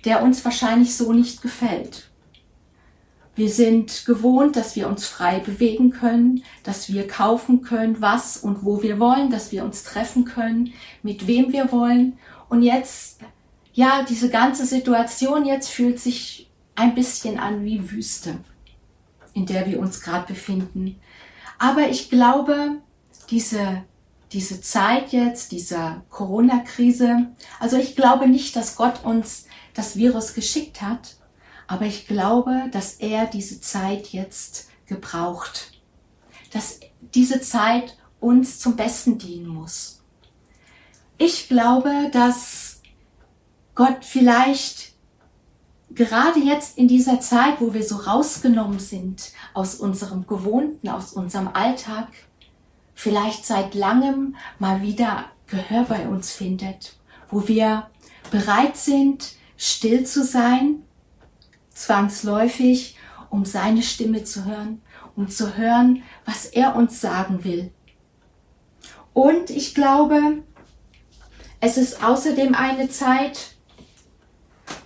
der 0.05 0.23
uns 0.23 0.43
wahrscheinlich 0.43 0.95
so 0.95 1.13
nicht 1.13 1.41
gefällt. 1.41 2.11
Wir 3.35 3.49
sind 3.49 4.05
gewohnt, 4.05 4.55
dass 4.55 4.75
wir 4.75 4.87
uns 4.87 5.07
frei 5.07 5.39
bewegen 5.39 5.91
können, 5.91 6.43
dass 6.63 6.91
wir 6.91 7.07
kaufen 7.07 7.61
können, 7.61 8.01
was 8.01 8.37
und 8.37 8.65
wo 8.65 8.83
wir 8.83 8.99
wollen, 8.99 9.31
dass 9.31 9.51
wir 9.51 9.63
uns 9.63 9.83
treffen 9.83 10.25
können, 10.25 10.73
mit 11.01 11.27
wem 11.27 11.53
wir 11.53 11.71
wollen. 11.71 12.19
Und 12.49 12.61
jetzt, 12.61 13.21
ja, 13.73 14.03
diese 14.03 14.29
ganze 14.29 14.65
Situation 14.65 15.45
jetzt 15.45 15.69
fühlt 15.69 15.99
sich 15.99 16.49
ein 16.75 16.95
bisschen 16.95 17.39
an 17.39 17.63
wie 17.63 17.91
Wüste, 17.91 18.37
in 19.33 19.45
der 19.45 19.67
wir 19.67 19.79
uns 19.79 20.01
gerade 20.01 20.27
befinden. 20.27 20.99
Aber 21.57 21.89
ich 21.89 22.09
glaube, 22.09 22.77
diese, 23.29 23.83
diese 24.31 24.61
Zeit 24.61 25.11
jetzt, 25.11 25.51
dieser 25.51 26.03
Corona-Krise, 26.09 27.29
also 27.59 27.77
ich 27.77 27.95
glaube 27.95 28.27
nicht, 28.27 28.55
dass 28.55 28.75
Gott 28.75 29.03
uns 29.03 29.45
das 29.73 29.95
Virus 29.95 30.33
geschickt 30.33 30.81
hat, 30.81 31.15
aber 31.67 31.85
ich 31.85 32.07
glaube, 32.07 32.65
dass 32.71 32.95
er 32.95 33.27
diese 33.27 33.61
Zeit 33.61 34.07
jetzt 34.07 34.69
gebraucht. 34.87 35.71
Dass 36.51 36.81
diese 36.99 37.39
Zeit 37.39 37.95
uns 38.19 38.59
zum 38.59 38.75
Besten 38.75 39.17
dienen 39.17 39.47
muss. 39.47 40.03
Ich 41.17 41.47
glaube, 41.47 42.09
dass 42.11 42.70
Gott 43.81 44.05
vielleicht 44.05 44.93
gerade 45.89 46.39
jetzt 46.39 46.77
in 46.77 46.87
dieser 46.87 47.19
Zeit, 47.19 47.59
wo 47.59 47.73
wir 47.73 47.83
so 47.83 47.95
rausgenommen 47.95 48.77
sind 48.77 49.31
aus 49.55 49.73
unserem 49.73 50.27
Gewohnten, 50.27 50.87
aus 50.87 51.13
unserem 51.13 51.47
Alltag, 51.47 52.09
vielleicht 52.93 53.43
seit 53.43 53.73
langem 53.73 54.35
mal 54.59 54.83
wieder 54.83 55.25
Gehör 55.47 55.85
bei 55.85 56.07
uns 56.07 56.31
findet, 56.31 56.95
wo 57.31 57.47
wir 57.47 57.89
bereit 58.29 58.77
sind, 58.77 59.33
still 59.57 60.05
zu 60.05 60.23
sein 60.23 60.83
zwangsläufig, 61.73 62.97
um 63.31 63.45
seine 63.45 63.81
Stimme 63.81 64.23
zu 64.23 64.45
hören, 64.45 64.83
um 65.15 65.27
zu 65.27 65.57
hören, 65.57 66.03
was 66.23 66.45
er 66.45 66.75
uns 66.75 67.01
sagen 67.01 67.43
will. 67.43 67.71
Und 69.13 69.49
ich 69.49 69.73
glaube, 69.73 70.43
es 71.61 71.77
ist 71.77 72.03
außerdem 72.03 72.53
eine 72.53 72.87
Zeit, 72.87 73.50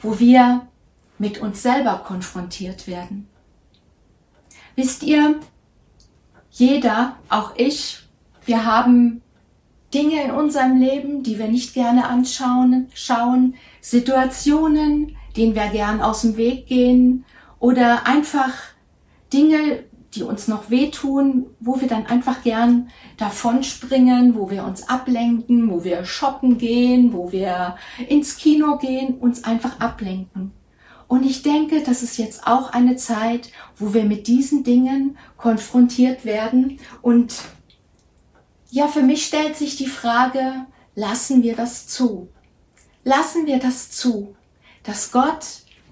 wo 0.02 0.20
wir 0.20 0.68
mit 1.18 1.40
uns 1.40 1.62
selber 1.62 2.04
konfrontiert 2.06 2.88
werden. 2.88 3.28
Wisst 4.76 5.04
ihr, 5.04 5.40
jeder, 6.52 7.16
auch 7.30 7.54
ich, 7.56 8.00
wir 8.46 8.66
haben 8.66 9.22
Dinge 9.94 10.24
in 10.24 10.32
unserem 10.32 10.78
Leben, 10.78 11.24
die 11.24 11.40
wir 11.40 11.48
nicht 11.48 11.74
gerne 11.74 12.08
anschauen, 12.08 12.88
schauen, 12.94 13.56
Situationen, 13.80 15.16
denen 15.38 15.56
wir 15.56 15.68
gern 15.68 16.02
aus 16.02 16.22
dem 16.22 16.38
Weg 16.38 16.68
gehen 16.68 17.26
oder 17.60 18.06
einfach 18.06 18.54
Dinge, 19.32 19.84
die 20.16 20.24
uns 20.24 20.48
noch 20.48 20.70
wehtun, 20.70 21.48
wo 21.60 21.80
wir 21.82 21.88
dann 21.88 22.06
einfach 22.06 22.44
gern 22.44 22.90
davon 23.18 23.64
springen, 23.64 24.36
wo 24.36 24.50
wir 24.50 24.64
uns 24.64 24.88
ablenken, 24.90 25.70
wo 25.70 25.84
wir 25.84 26.06
shoppen 26.06 26.58
gehen, 26.58 27.14
wo 27.14 27.32
wir 27.32 27.76
ins 28.08 28.38
Kino 28.38 28.78
gehen, 28.78 29.16
uns 29.16 29.44
einfach 29.44 29.80
ablenken. 29.80 30.52
Und 31.08 31.24
ich 31.24 31.44
denke, 31.44 31.84
das 31.84 32.02
ist 32.02 32.18
jetzt 32.18 32.48
auch 32.48 32.72
eine 32.72 32.96
Zeit, 32.96 33.52
wo 33.78 33.94
wir 33.94 34.06
mit 34.06 34.28
diesen 34.28 34.64
Dingen 34.64 35.18
konfrontiert 35.38 36.26
werden. 36.26 36.80
Und 37.02 37.36
ja, 38.72 38.88
für 38.88 39.04
mich 39.04 39.26
stellt 39.26 39.56
sich 39.56 39.76
die 39.76 39.88
Frage, 39.88 40.66
lassen 40.96 41.44
wir 41.44 41.56
das 41.56 41.88
zu? 41.88 42.30
Lassen 43.04 43.46
wir 43.46 43.60
das 43.60 43.92
zu? 43.92 44.36
dass 44.86 45.12
Gott 45.12 45.46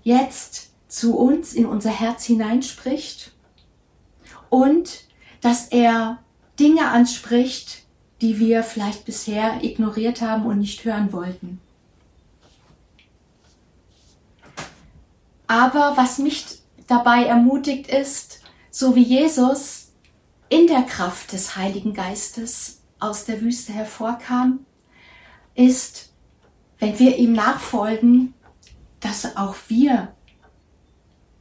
jetzt 0.03 0.70
zu 0.88 1.18
uns 1.18 1.53
in 1.53 1.65
unser 1.65 1.89
Herz 1.89 2.24
hineinspricht 2.24 3.32
und 4.53 5.05
dass 5.41 5.69
er 5.69 6.19
Dinge 6.60 6.88
anspricht, 6.89 7.86
die 8.22 8.38
wir 8.38 8.62
vielleicht 8.62 9.03
bisher 9.03 9.63
ignoriert 9.63 10.22
haben 10.22 10.45
und 10.45 10.60
nicht 10.60 10.86
hören 10.86 11.12
wollten. 11.12 11.60
Aber 15.48 15.93
was 15.95 16.19
mich 16.19 16.45
dabei 16.86 17.25
ermutigt 17.25 17.88
ist, 17.88 18.41
so 18.69 18.95
wie 18.95 19.01
Jesus 19.01 19.91
in 20.50 20.67
der 20.67 20.83
Kraft 20.83 21.31
des 21.31 21.55
Heiligen 21.55 21.95
Geistes 21.95 22.83
aus 23.00 23.25
der 23.25 23.41
Wüste 23.41 23.74
hervorkam, 23.74 24.67
ist, 25.55 26.13
wenn 26.77 27.00
wir 27.00 27.17
ihm 27.17 27.33
nachfolgen, 27.33 28.36
dass 29.00 29.36
auch 29.36 29.55
wir 29.67 30.13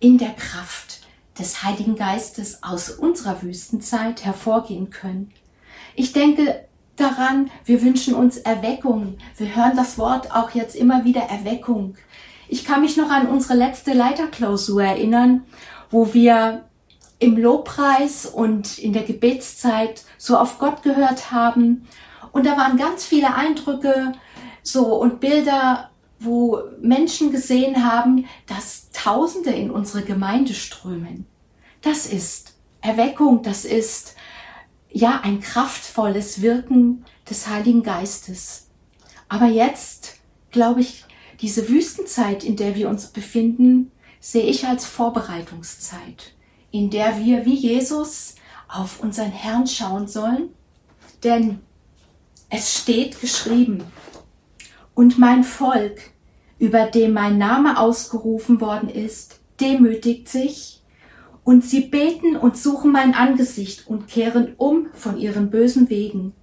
in 0.00 0.16
der 0.16 0.32
Kraft 0.32 1.01
des 1.38 1.62
Heiligen 1.62 1.96
Geistes 1.96 2.62
aus 2.62 2.90
unserer 2.90 3.42
Wüstenzeit 3.42 4.24
hervorgehen 4.24 4.90
können. 4.90 5.32
Ich 5.94 6.12
denke 6.12 6.64
daran, 6.96 7.50
wir 7.64 7.82
wünschen 7.82 8.14
uns 8.14 8.36
Erweckung. 8.38 9.16
Wir 9.36 9.54
hören 9.54 9.76
das 9.76 9.98
Wort 9.98 10.34
auch 10.34 10.50
jetzt 10.50 10.76
immer 10.76 11.04
wieder 11.04 11.22
Erweckung. 11.22 11.96
Ich 12.48 12.64
kann 12.64 12.82
mich 12.82 12.96
noch 12.96 13.10
an 13.10 13.28
unsere 13.28 13.54
letzte 13.54 13.92
Leiterklausur 13.92 14.82
erinnern, 14.82 15.44
wo 15.90 16.12
wir 16.12 16.64
im 17.18 17.36
Lobpreis 17.36 18.26
und 18.26 18.78
in 18.78 18.92
der 18.92 19.04
Gebetszeit 19.04 20.02
so 20.18 20.36
auf 20.36 20.58
Gott 20.58 20.82
gehört 20.82 21.30
haben. 21.30 21.86
Und 22.32 22.46
da 22.46 22.56
waren 22.56 22.76
ganz 22.76 23.04
viele 23.04 23.34
Eindrücke 23.34 24.12
so 24.62 24.96
und 24.96 25.20
Bilder 25.20 25.91
wo 26.24 26.60
Menschen 26.80 27.32
gesehen 27.32 27.84
haben, 27.84 28.26
dass 28.46 28.90
Tausende 28.92 29.50
in 29.50 29.70
unsere 29.70 30.02
Gemeinde 30.04 30.54
strömen. 30.54 31.26
Das 31.80 32.06
ist 32.06 32.54
Erweckung, 32.80 33.42
das 33.42 33.64
ist 33.64 34.14
ja 34.90 35.20
ein 35.22 35.40
kraftvolles 35.40 36.42
Wirken 36.42 37.04
des 37.28 37.48
Heiligen 37.48 37.82
Geistes. 37.82 38.68
Aber 39.28 39.46
jetzt, 39.46 40.16
glaube 40.50 40.82
ich, 40.82 41.04
diese 41.40 41.68
Wüstenzeit, 41.68 42.44
in 42.44 42.56
der 42.56 42.76
wir 42.76 42.88
uns 42.88 43.08
befinden, 43.08 43.90
sehe 44.20 44.44
ich 44.44 44.66
als 44.66 44.84
Vorbereitungszeit, 44.84 46.34
in 46.70 46.90
der 46.90 47.18
wir 47.18 47.44
wie 47.44 47.56
Jesus 47.56 48.36
auf 48.68 49.00
unseren 49.00 49.32
Herrn 49.32 49.66
schauen 49.66 50.06
sollen. 50.06 50.50
Denn 51.24 51.60
es 52.50 52.78
steht 52.78 53.20
geschrieben, 53.20 53.82
Und 54.94 55.18
mein 55.18 55.42
Volk, 55.42 56.11
über 56.62 56.86
dem 56.86 57.12
mein 57.12 57.38
Name 57.38 57.76
ausgerufen 57.76 58.60
worden 58.60 58.88
ist, 58.88 59.40
demütigt 59.60 60.28
sich, 60.28 60.80
und 61.42 61.64
sie 61.64 61.80
beten 61.80 62.36
und 62.36 62.56
suchen 62.56 62.92
mein 62.92 63.14
Angesicht 63.14 63.88
und 63.88 64.06
kehren 64.06 64.54
um 64.58 64.86
von 64.92 65.18
ihren 65.18 65.50
bösen 65.50 65.90
Wegen. 65.90 66.34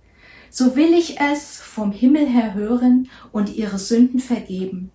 So 0.50 0.76
will 0.76 0.94
ich 0.94 1.22
es 1.22 1.62
vom 1.62 1.94
Himmel 1.94 2.28
her 2.28 2.54
hören 2.54 3.08
und 3.32 3.56
ihre 3.56 3.80
Sünden 3.80 4.20
vergeben 4.20 4.92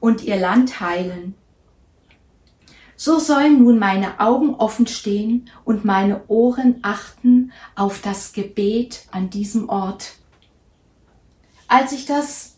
und 0.00 0.22
ihr 0.24 0.36
Land 0.36 0.80
heilen. 0.80 1.34
So 2.94 3.18
sollen 3.18 3.62
nun 3.62 3.78
meine 3.78 4.20
Augen 4.20 4.54
offen 4.54 4.86
stehen 4.86 5.48
und 5.64 5.86
meine 5.86 6.28
Ohren 6.28 6.80
achten 6.82 7.52
auf 7.74 8.02
das 8.02 8.34
Gebet 8.34 9.06
an 9.12 9.30
diesem 9.30 9.70
Ort. 9.70 10.16
Als 11.68 11.92
ich 11.92 12.04
das 12.04 12.57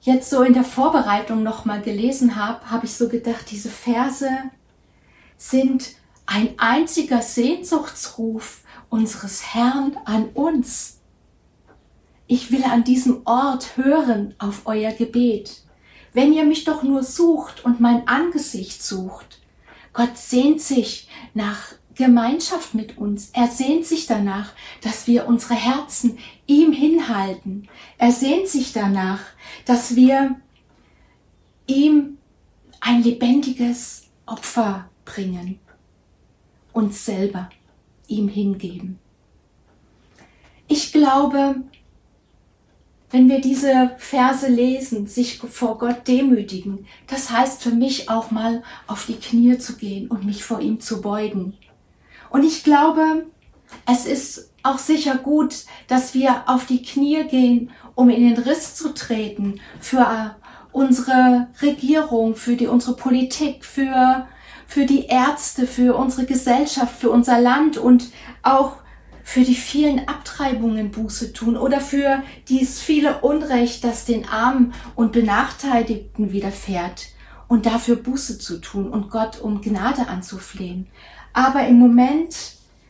jetzt 0.00 0.30
so 0.30 0.42
in 0.42 0.54
der 0.54 0.64
Vorbereitung 0.64 1.42
nochmal 1.42 1.82
gelesen 1.82 2.36
habe, 2.36 2.70
habe 2.70 2.86
ich 2.86 2.94
so 2.94 3.08
gedacht, 3.08 3.50
diese 3.50 3.68
Verse 3.68 4.30
sind 5.36 5.92
ein 6.26 6.54
einziger 6.58 7.22
Sehnsuchtsruf 7.22 8.62
unseres 8.88 9.54
Herrn 9.54 9.96
an 10.04 10.28
uns. 10.30 11.00
Ich 12.26 12.52
will 12.52 12.64
an 12.64 12.84
diesem 12.84 13.22
Ort 13.24 13.76
hören 13.76 14.34
auf 14.38 14.62
euer 14.66 14.92
Gebet. 14.92 15.62
Wenn 16.12 16.32
ihr 16.32 16.44
mich 16.44 16.64
doch 16.64 16.82
nur 16.82 17.02
sucht 17.02 17.64
und 17.64 17.80
mein 17.80 18.06
Angesicht 18.06 18.82
sucht. 18.82 19.40
Gott 19.92 20.16
sehnt 20.16 20.60
sich 20.60 21.08
nach 21.34 21.74
Gemeinschaft 21.98 22.74
mit 22.74 22.96
uns. 22.96 23.30
Er 23.32 23.48
sehnt 23.48 23.84
sich 23.84 24.06
danach, 24.06 24.52
dass 24.80 25.08
wir 25.08 25.26
unsere 25.26 25.54
Herzen 25.54 26.18
ihm 26.46 26.72
hinhalten. 26.72 27.68
Er 27.98 28.12
sehnt 28.12 28.46
sich 28.46 28.72
danach, 28.72 29.20
dass 29.64 29.96
wir 29.96 30.36
ihm 31.66 32.18
ein 32.80 33.02
lebendiges 33.02 34.04
Opfer 34.26 34.88
bringen, 35.04 35.58
uns 36.72 37.04
selber 37.04 37.50
ihm 38.06 38.28
hingeben. 38.28 39.00
Ich 40.68 40.92
glaube, 40.92 41.56
wenn 43.10 43.28
wir 43.28 43.40
diese 43.40 43.96
Verse 43.98 44.46
lesen, 44.46 45.08
sich 45.08 45.38
vor 45.38 45.78
Gott 45.78 46.06
demütigen, 46.06 46.86
das 47.08 47.30
heißt 47.30 47.60
für 47.60 47.70
mich 47.70 48.08
auch 48.08 48.30
mal 48.30 48.62
auf 48.86 49.06
die 49.06 49.16
Knie 49.16 49.58
zu 49.58 49.76
gehen 49.76 50.08
und 50.08 50.24
mich 50.24 50.44
vor 50.44 50.60
ihm 50.60 50.78
zu 50.78 51.00
beugen. 51.00 51.54
Und 52.30 52.44
ich 52.44 52.64
glaube, 52.64 53.26
es 53.86 54.06
ist 54.06 54.50
auch 54.62 54.78
sicher 54.78 55.16
gut, 55.16 55.64
dass 55.86 56.14
wir 56.14 56.44
auf 56.46 56.66
die 56.66 56.82
Knie 56.82 57.24
gehen, 57.24 57.70
um 57.94 58.10
in 58.10 58.22
den 58.22 58.42
Riss 58.42 58.74
zu 58.74 58.94
treten 58.94 59.60
für 59.80 60.36
unsere 60.72 61.48
Regierung, 61.62 62.36
für 62.36 62.56
die, 62.56 62.66
unsere 62.66 62.96
Politik, 62.96 63.64
für, 63.64 64.26
für 64.66 64.84
die 64.84 65.06
Ärzte, 65.06 65.66
für 65.66 65.96
unsere 65.96 66.26
Gesellschaft, 66.26 67.00
für 67.00 67.10
unser 67.10 67.40
Land 67.40 67.78
und 67.78 68.10
auch 68.42 68.76
für 69.24 69.42
die 69.42 69.54
vielen 69.54 70.08
Abtreibungen 70.08 70.90
Buße 70.90 71.34
tun 71.34 71.56
oder 71.56 71.80
für 71.80 72.22
dies 72.48 72.80
viele 72.80 73.20
Unrecht, 73.20 73.84
das 73.84 74.06
den 74.06 74.26
Armen 74.26 74.72
und 74.94 75.12
Benachteiligten 75.12 76.32
widerfährt 76.32 77.08
und 77.46 77.66
dafür 77.66 77.96
Buße 77.96 78.38
zu 78.38 78.58
tun 78.58 78.88
und 78.88 79.10
Gott 79.10 79.40
um 79.40 79.60
Gnade 79.60 80.08
anzuflehen. 80.08 80.88
Aber 81.38 81.68
im 81.68 81.78
Moment, 81.78 82.34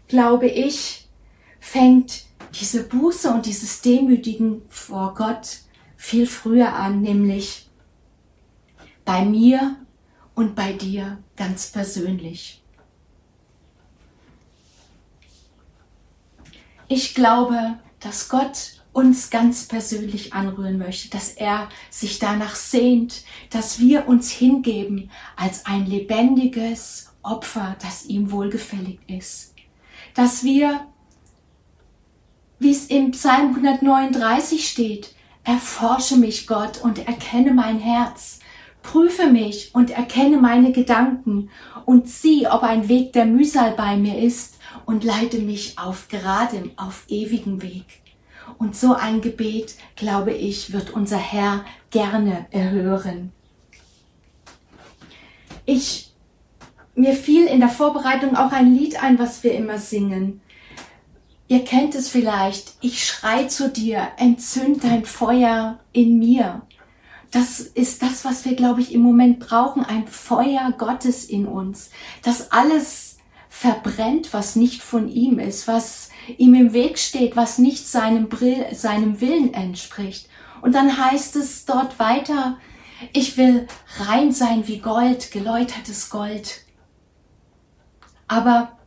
glaube 0.07 0.49
ich, 0.49 1.07
fängt 1.61 2.25
diese 2.59 2.85
Buße 2.85 3.31
und 3.31 3.45
dieses 3.45 3.83
Demütigen 3.83 4.63
vor 4.71 5.13
Gott 5.15 5.59
viel 5.99 6.27
früher 6.27 6.73
an, 6.73 7.03
nämlich 7.03 7.69
bei 9.05 9.23
mir 9.23 9.77
und 10.35 10.55
bei 10.55 10.73
dir 10.73 11.19
ganz 11.37 11.71
persönlich. 11.73 12.63
Ich 16.89 17.15
glaube, 17.15 17.79
dass 18.01 18.31
Gott 18.31 18.83
uns 18.95 19.29
ganz 19.29 19.69
persönlich 19.69 20.33
anrühren 20.33 20.79
möchte, 20.79 21.11
dass 21.11 21.33
er 21.33 21.69
sich 21.91 22.19
danach 22.19 22.55
sehnt, 22.55 23.25
dass 23.51 23.79
wir 23.79 24.09
uns 24.09 24.31
hingeben 24.31 25.11
als 25.37 25.67
ein 25.67 25.85
lebendiges 25.85 27.09
Opfer, 27.29 27.77
das 27.81 28.07
ihm 28.07 28.31
wohlgefällig 28.31 28.99
ist. 29.07 29.55
Dass 30.15 30.45
wir, 30.45 30.87
wie 32.59 32.71
es 32.71 32.87
im 32.87 33.13
Psalm 33.13 33.55
139 33.55 34.69
steht, 34.69 35.15
erforsche 35.45 36.17
mich 36.17 36.47
Gott 36.47 36.81
und 36.83 37.07
erkenne 37.07 37.53
mein 37.53 37.79
Herz, 37.79 38.41
prüfe 38.83 39.27
mich 39.27 39.75
und 39.75 39.91
erkenne 39.91 40.39
meine 40.39 40.73
Gedanken 40.73 41.51
und 41.85 42.09
sieh, 42.09 42.47
ob 42.47 42.63
ein 42.63 42.89
Weg 42.89 43.13
der 43.13 43.27
Mühsal 43.27 43.73
bei 43.73 43.97
mir 43.97 44.19
ist 44.19 44.59
und 44.87 45.05
leite 45.05 45.39
mich 45.39 45.79
auf 45.79 46.09
geradem, 46.09 46.71
auf 46.77 47.05
ewigen 47.09 47.63
Weg. 47.63 47.85
Und 48.59 48.77
so 48.77 48.95
ein 48.95 49.21
Gebet, 49.21 49.77
glaube 49.97 50.33
ich, 50.33 50.73
wird 50.73 50.91
unser 50.91 51.19
Herr 51.19 51.65
gerne 51.91 52.47
erhören. 52.51 53.33
Ich, 55.65 56.08
mir 56.99 57.15
fiel 57.15 57.47
in 57.47 57.61
der 57.61 57.69
Vorbereitung 57.69 58.37
auch 58.37 58.53
ein 58.53 58.75
Lied 58.75 59.03
ein, 59.03 59.19
was 59.19 59.43
wir 59.45 59.55
immer 59.55 59.79
singen. 59.79 60.41
Ihr 61.47 61.65
kennt 61.65 61.95
es 61.95 62.09
vielleicht. 62.09 62.75
Ich 62.81 63.07
schrei 63.07 63.45
zu 63.45 63.71
dir, 63.71 64.09
entzünd 64.19 64.85
dein 64.85 65.05
Feuer 65.05 65.79
in 65.93 66.19
mir. 66.19 66.63
Das 67.31 67.61
ist 67.61 68.03
das, 68.03 68.25
was 68.25 68.45
wir, 68.45 68.55
glaube 68.55 68.81
ich, 68.81 68.93
im 68.93 69.01
Moment 69.01 69.39
brauchen. 69.39 69.85
Ein 69.85 70.07
Feuer 70.07 70.75
Gottes 70.77 71.25
in 71.25 71.47
uns. 71.47 71.91
Das 72.23 72.53
alles 72.53 73.19
verbrennt, 73.49 74.33
was 74.33 74.57
nicht 74.57 74.83
von 74.83 75.09
ihm 75.09 75.39
ist, 75.39 75.69
was 75.69 76.11
ihm 76.37 76.55
im 76.55 76.73
Weg 76.73 76.99
steht, 76.99 77.37
was 77.37 77.59
nicht 77.59 77.87
seinem, 77.87 78.29
Brill, 78.29 78.67
seinem 78.73 79.21
Willen 79.21 79.55
entspricht. 79.55 80.29
Und 80.61 80.75
dann 80.75 80.99
heißt 80.99 81.37
es 81.37 81.65
dort 81.65 81.99
weiter, 81.99 82.59
ich 83.13 83.37
will 83.37 83.69
rein 83.99 84.33
sein 84.33 84.67
wie 84.67 84.79
Gold, 84.79 85.31
geläutertes 85.31 86.11
Gold. 86.11 86.65
Aber 88.29 88.79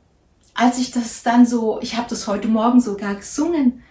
als 0.53 0.77
ich 0.77 0.91
das 0.91 1.23
dann 1.23 1.45
so, 1.45 1.79
ich 1.81 1.97
habe 1.97 2.07
das 2.07 2.27
heute 2.27 2.47
Morgen 2.47 2.79
sogar 2.79 3.15
gesungen, 3.15 3.83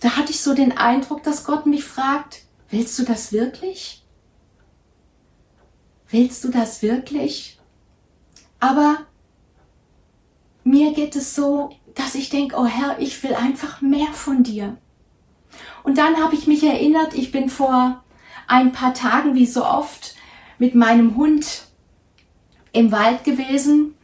da 0.00 0.16
hatte 0.16 0.30
ich 0.30 0.40
so 0.40 0.54
den 0.54 0.76
Eindruck, 0.76 1.22
dass 1.22 1.44
Gott 1.44 1.66
mich 1.66 1.84
fragt, 1.84 2.42
willst 2.70 2.98
du 2.98 3.04
das 3.04 3.32
wirklich? 3.32 4.04
Willst 6.10 6.44
du 6.44 6.50
das 6.50 6.82
wirklich? 6.82 7.58
Aber 8.60 8.98
mir 10.64 10.92
geht 10.92 11.16
es 11.16 11.34
so, 11.34 11.70
dass 11.94 12.14
ich 12.14 12.28
denke, 12.28 12.56
oh 12.56 12.66
Herr, 12.66 12.98
ich 12.98 13.22
will 13.22 13.34
einfach 13.34 13.80
mehr 13.80 14.12
von 14.12 14.42
dir. 14.42 14.76
Und 15.82 15.96
dann 15.96 16.22
habe 16.22 16.34
ich 16.34 16.46
mich 16.46 16.62
erinnert, 16.62 17.14
ich 17.14 17.32
bin 17.32 17.48
vor 17.48 18.04
ein 18.46 18.72
paar 18.72 18.92
Tagen, 18.92 19.34
wie 19.34 19.46
so 19.46 19.64
oft, 19.64 20.14
mit 20.58 20.74
meinem 20.74 21.16
Hund 21.16 21.66
im 22.72 22.92
Wald 22.92 23.24
gewesen 23.24 23.94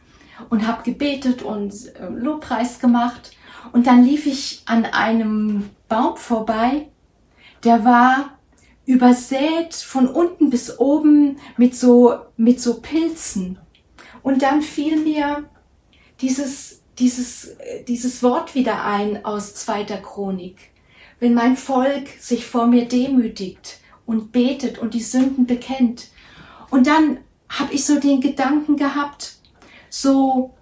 und 0.49 0.67
habe 0.67 0.83
gebetet 0.83 1.41
und 1.41 1.73
äh, 1.95 2.07
Lobpreis 2.09 2.79
gemacht. 2.79 3.31
Und 3.71 3.87
dann 3.87 4.03
lief 4.03 4.25
ich 4.25 4.61
an 4.65 4.85
einem 4.85 5.69
Baum 5.87 6.17
vorbei, 6.17 6.89
der 7.63 7.83
war 7.83 8.37
übersät 8.85 9.73
von 9.73 10.07
unten 10.07 10.49
bis 10.49 10.79
oben 10.79 11.37
mit 11.57 11.75
so, 11.75 12.15
mit 12.37 12.61
so 12.61 12.79
Pilzen. 12.81 13.57
Und 14.21 14.41
dann 14.43 14.61
fiel 14.61 14.97
mir 14.97 15.49
dieses, 16.21 16.81
dieses, 16.99 17.55
dieses 17.87 18.23
Wort 18.23 18.55
wieder 18.55 18.85
ein 18.85 19.25
aus 19.25 19.55
zweiter 19.55 19.97
Chronik. 19.97 20.71
Wenn 21.19 21.33
mein 21.33 21.57
Volk 21.57 22.07
sich 22.19 22.45
vor 22.45 22.67
mir 22.67 22.87
demütigt 22.87 23.79
und 24.05 24.31
betet 24.31 24.77
und 24.77 24.93
die 24.93 25.01
Sünden 25.01 25.45
bekennt. 25.45 26.09
Und 26.69 26.87
dann 26.87 27.19
habe 27.49 27.73
ich 27.73 27.85
so 27.85 27.99
den 27.99 28.21
Gedanken 28.21 28.75
gehabt, 28.75 29.37
so 30.01 30.53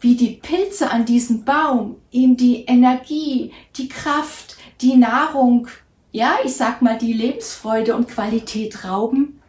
wie 0.00 0.16
die 0.16 0.36
Pilze 0.36 0.90
an 0.90 1.04
diesem 1.04 1.44
Baum 1.44 1.96
ihm 2.10 2.38
die 2.38 2.64
Energie, 2.64 3.52
die 3.76 3.88
Kraft, 3.88 4.56
die 4.80 4.96
Nahrung, 4.96 5.68
ja, 6.12 6.38
ich 6.44 6.56
sag 6.56 6.80
mal, 6.80 6.96
die 6.96 7.12
Lebensfreude 7.12 7.94
und 7.94 8.08
Qualität 8.08 8.84
rauben, 8.84 9.42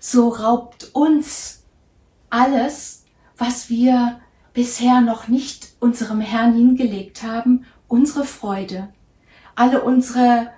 so 0.00 0.28
raubt 0.28 0.90
uns 0.92 1.62
alles, 2.28 3.06
was 3.38 3.70
wir 3.70 4.20
bisher 4.52 5.00
noch 5.00 5.28
nicht 5.28 5.68
unserem 5.80 6.20
Herrn 6.20 6.52
hingelegt 6.52 7.22
haben, 7.22 7.64
unsere 7.88 8.24
Freude, 8.24 8.92
alle 9.54 9.80
unsere 9.80 10.50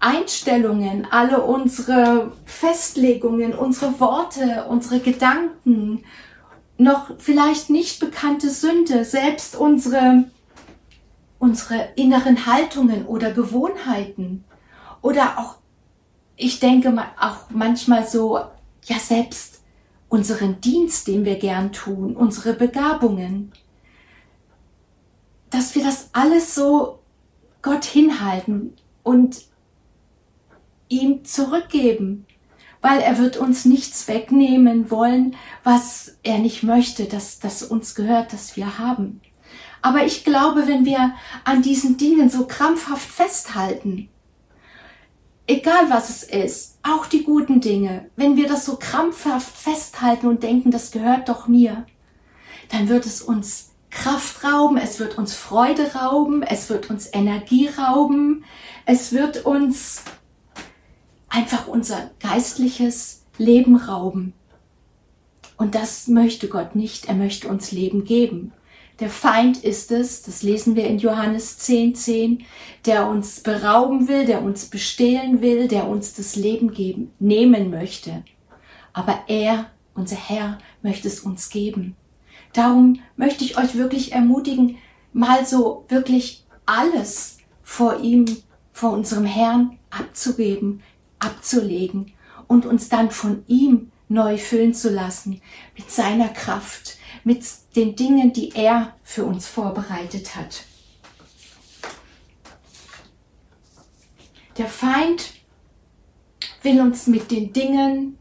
Einstellungen, 0.00 1.06
alle 1.08 1.42
unsere 1.42 2.32
Festlegungen, 2.46 3.54
unsere 3.54 4.00
Worte, 4.00 4.64
unsere 4.68 4.98
Gedanken, 4.98 6.02
noch 6.80 7.10
vielleicht 7.18 7.68
nicht 7.68 8.00
bekannte 8.00 8.48
Sünde, 8.48 9.04
selbst 9.04 9.54
unsere, 9.54 10.24
unsere 11.38 11.90
inneren 11.96 12.46
Haltungen 12.46 13.06
oder 13.06 13.32
Gewohnheiten. 13.32 14.44
Oder 15.02 15.38
auch 15.38 15.56
ich 16.36 16.58
denke 16.58 16.90
auch 17.20 17.50
manchmal 17.50 18.06
so, 18.06 18.40
ja 18.84 18.98
selbst 18.98 19.60
unseren 20.08 20.60
Dienst, 20.62 21.06
den 21.06 21.26
wir 21.26 21.38
gern 21.38 21.70
tun, 21.72 22.16
unsere 22.16 22.54
Begabungen, 22.54 23.52
dass 25.50 25.74
wir 25.74 25.84
das 25.84 26.08
alles 26.12 26.54
so 26.54 27.00
Gott 27.60 27.84
hinhalten 27.84 28.72
und 29.02 29.42
ihm 30.88 31.26
zurückgeben, 31.26 32.24
weil 32.82 33.00
er 33.00 33.18
wird 33.18 33.36
uns 33.36 33.64
nichts 33.64 34.08
wegnehmen 34.08 34.90
wollen, 34.90 35.36
was 35.64 36.16
er 36.22 36.38
nicht 36.38 36.62
möchte, 36.62 37.04
dass 37.04 37.38
das 37.38 37.62
uns 37.62 37.94
gehört, 37.94 38.32
dass 38.32 38.56
wir 38.56 38.78
haben. 38.78 39.20
Aber 39.82 40.04
ich 40.04 40.24
glaube, 40.24 40.66
wenn 40.66 40.84
wir 40.84 41.14
an 41.44 41.62
diesen 41.62 41.96
Dingen 41.96 42.28
so 42.30 42.46
krampfhaft 42.46 43.08
festhalten, 43.08 44.08
egal 45.46 45.90
was 45.90 46.10
es 46.10 46.22
ist, 46.22 46.78
auch 46.82 47.06
die 47.06 47.24
guten 47.24 47.60
Dinge, 47.60 48.06
wenn 48.16 48.36
wir 48.36 48.48
das 48.48 48.64
so 48.64 48.76
krampfhaft 48.76 49.56
festhalten 49.56 50.26
und 50.26 50.42
denken, 50.42 50.70
das 50.70 50.90
gehört 50.90 51.28
doch 51.28 51.48
mir, 51.48 51.86
dann 52.70 52.88
wird 52.88 53.06
es 53.06 53.20
uns 53.20 53.70
Kraft 53.90 54.44
rauben, 54.44 54.76
es 54.76 55.00
wird 55.00 55.18
uns 55.18 55.34
Freude 55.34 55.94
rauben, 55.94 56.42
es 56.42 56.70
wird 56.70 56.90
uns 56.90 57.12
Energie 57.12 57.68
rauben, 57.68 58.44
es 58.86 59.12
wird 59.12 59.44
uns 59.44 60.02
einfach 61.30 61.66
unser 61.66 62.10
geistliches 62.20 63.24
Leben 63.38 63.76
rauben. 63.76 64.34
Und 65.56 65.74
das 65.74 66.08
möchte 66.08 66.48
Gott 66.48 66.76
nicht, 66.76 67.06
er 67.06 67.14
möchte 67.14 67.48
uns 67.48 67.72
Leben 67.72 68.04
geben. 68.04 68.52
Der 68.98 69.08
Feind 69.08 69.64
ist 69.64 69.90
es, 69.92 70.22
das 70.22 70.42
lesen 70.42 70.76
wir 70.76 70.86
in 70.86 70.98
Johannes 70.98 71.56
10, 71.58 71.94
10, 71.94 72.44
der 72.84 73.08
uns 73.08 73.40
berauben 73.40 74.08
will, 74.08 74.26
der 74.26 74.42
uns 74.42 74.66
bestehlen 74.66 75.40
will, 75.40 75.68
der 75.68 75.88
uns 75.88 76.12
das 76.12 76.36
Leben 76.36 76.72
geben, 76.72 77.10
nehmen 77.18 77.70
möchte. 77.70 78.22
Aber 78.92 79.20
er, 79.26 79.70
unser 79.94 80.16
Herr, 80.16 80.58
möchte 80.82 81.08
es 81.08 81.20
uns 81.20 81.48
geben. 81.48 81.96
Darum 82.52 83.00
möchte 83.16 83.44
ich 83.44 83.56
euch 83.56 83.74
wirklich 83.74 84.12
ermutigen, 84.12 84.76
mal 85.12 85.46
so 85.46 85.86
wirklich 85.88 86.44
alles 86.66 87.38
vor 87.62 88.00
ihm, 88.00 88.26
vor 88.72 88.92
unserem 88.92 89.24
Herrn 89.24 89.78
abzugeben, 89.90 90.82
abzulegen 91.20 92.12
und 92.48 92.66
uns 92.66 92.88
dann 92.88 93.10
von 93.10 93.44
ihm 93.46 93.92
neu 94.08 94.36
füllen 94.38 94.74
zu 94.74 94.90
lassen 94.90 95.40
mit 95.76 95.90
seiner 95.90 96.28
Kraft, 96.28 96.98
mit 97.22 97.44
den 97.76 97.94
Dingen, 97.94 98.32
die 98.32 98.50
er 98.54 98.94
für 99.04 99.24
uns 99.24 99.46
vorbereitet 99.46 100.34
hat. 100.34 100.64
Der 104.58 104.66
Feind 104.66 105.32
will 106.62 106.80
uns 106.80 107.06
mit 107.06 107.30
den 107.30 107.52
Dingen, 107.52 108.18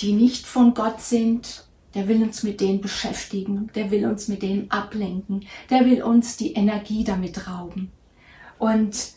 die 0.00 0.12
nicht 0.12 0.46
von 0.46 0.74
Gott 0.74 1.00
sind, 1.00 1.64
der 1.94 2.08
will 2.08 2.22
uns 2.22 2.42
mit 2.42 2.60
denen 2.60 2.82
beschäftigen, 2.82 3.70
der 3.74 3.90
will 3.90 4.06
uns 4.06 4.28
mit 4.28 4.42
denen 4.42 4.70
ablenken, 4.70 5.46
der 5.70 5.86
will 5.86 6.02
uns 6.02 6.36
die 6.36 6.52
Energie 6.52 7.04
damit 7.04 7.48
rauben. 7.48 7.90
Und 8.58 9.15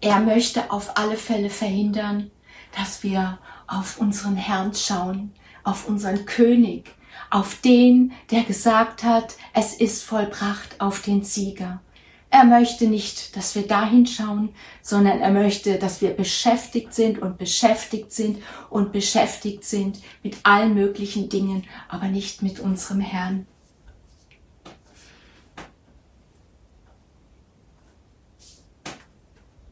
er 0.00 0.20
möchte 0.20 0.70
auf 0.70 0.96
alle 0.96 1.16
Fälle 1.16 1.50
verhindern, 1.50 2.30
dass 2.76 3.02
wir 3.02 3.38
auf 3.66 3.98
unseren 3.98 4.36
Herrn 4.36 4.74
schauen, 4.74 5.32
auf 5.64 5.88
unseren 5.88 6.26
König, 6.26 6.94
auf 7.30 7.60
den, 7.60 8.12
der 8.30 8.42
gesagt 8.42 9.02
hat, 9.02 9.34
es 9.52 9.74
ist 9.74 10.04
vollbracht, 10.04 10.80
auf 10.80 11.02
den 11.02 11.24
Sieger. 11.24 11.80
Er 12.28 12.44
möchte 12.44 12.86
nicht, 12.86 13.36
dass 13.36 13.54
wir 13.54 13.66
dahin 13.66 14.06
schauen, 14.06 14.50
sondern 14.82 15.20
er 15.20 15.30
möchte, 15.30 15.78
dass 15.78 16.02
wir 16.02 16.10
beschäftigt 16.10 16.92
sind 16.92 17.18
und 17.20 17.38
beschäftigt 17.38 18.12
sind 18.12 18.42
und 18.68 18.92
beschäftigt 18.92 19.64
sind 19.64 20.00
mit 20.22 20.36
allen 20.42 20.74
möglichen 20.74 21.28
Dingen, 21.28 21.64
aber 21.88 22.08
nicht 22.08 22.42
mit 22.42 22.60
unserem 22.60 23.00
Herrn. 23.00 23.46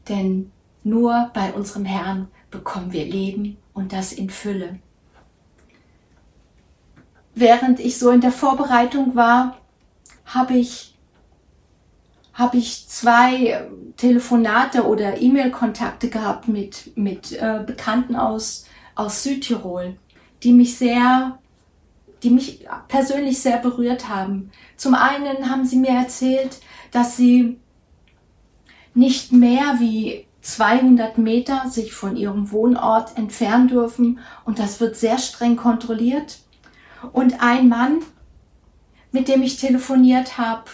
Denn 0.09 0.51
nur 0.83 1.31
bei 1.33 1.53
unserem 1.53 1.85
Herrn 1.85 2.27
bekommen 2.51 2.93
wir 2.93 3.05
Leben 3.05 3.57
und 3.73 3.91
das 3.91 4.13
in 4.13 4.29
Fülle 4.29 4.79
während 7.35 7.79
ich 7.79 7.99
so 7.99 8.09
in 8.09 8.21
der 8.21 8.31
Vorbereitung 8.31 9.15
war, 9.15 9.57
habe 10.25 10.55
ich, 10.55 10.95
habe 12.33 12.57
ich 12.57 12.87
zwei 12.87 13.67
Telefonate 13.97 14.87
oder 14.87 15.21
E-Mail-Kontakte 15.21 16.09
gehabt 16.09 16.47
mit, 16.47 16.97
mit 16.97 17.33
äh, 17.33 17.61
Bekannten 17.65 18.15
aus, 18.15 18.65
aus 18.95 19.21
Südtirol, 19.23 19.97
die 20.41 20.53
mich 20.53 20.77
sehr, 20.77 21.37
die 22.23 22.29
mich 22.29 22.65
persönlich 22.87 23.39
sehr 23.39 23.57
berührt 23.57 24.09
haben. 24.09 24.51
Zum 24.77 24.95
einen 24.95 25.49
haben 25.49 25.65
sie 25.65 25.77
mir 25.77 25.91
erzählt, 25.91 26.57
dass 26.91 27.17
sie 27.17 27.59
nicht 28.95 29.31
mehr 29.31 29.75
wie 29.79 30.25
200 30.41 31.17
Meter 31.17 31.69
sich 31.69 31.93
von 31.93 32.15
ihrem 32.15 32.51
Wohnort 32.51 33.17
entfernen 33.17 33.67
dürfen 33.67 34.19
und 34.45 34.57
das 34.59 34.79
wird 34.79 34.95
sehr 34.95 35.17
streng 35.17 35.55
kontrolliert 35.55 36.39
und 37.11 37.41
ein 37.41 37.67
Mann, 37.67 37.99
mit 39.11 39.27
dem 39.27 39.43
ich 39.43 39.57
telefoniert 39.57 40.37
habe, 40.37 40.65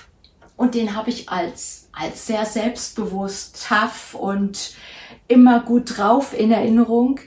und 0.62 0.76
den 0.76 0.96
habe 0.96 1.10
ich 1.10 1.28
als, 1.28 1.90
als 1.92 2.28
sehr 2.28 2.46
selbstbewusst, 2.46 3.66
tough 3.68 4.14
und 4.14 4.76
immer 5.28 5.62
gut 5.62 5.98
drauf 5.98 6.38
in 6.38 6.52
Erinnerung. 6.52 7.20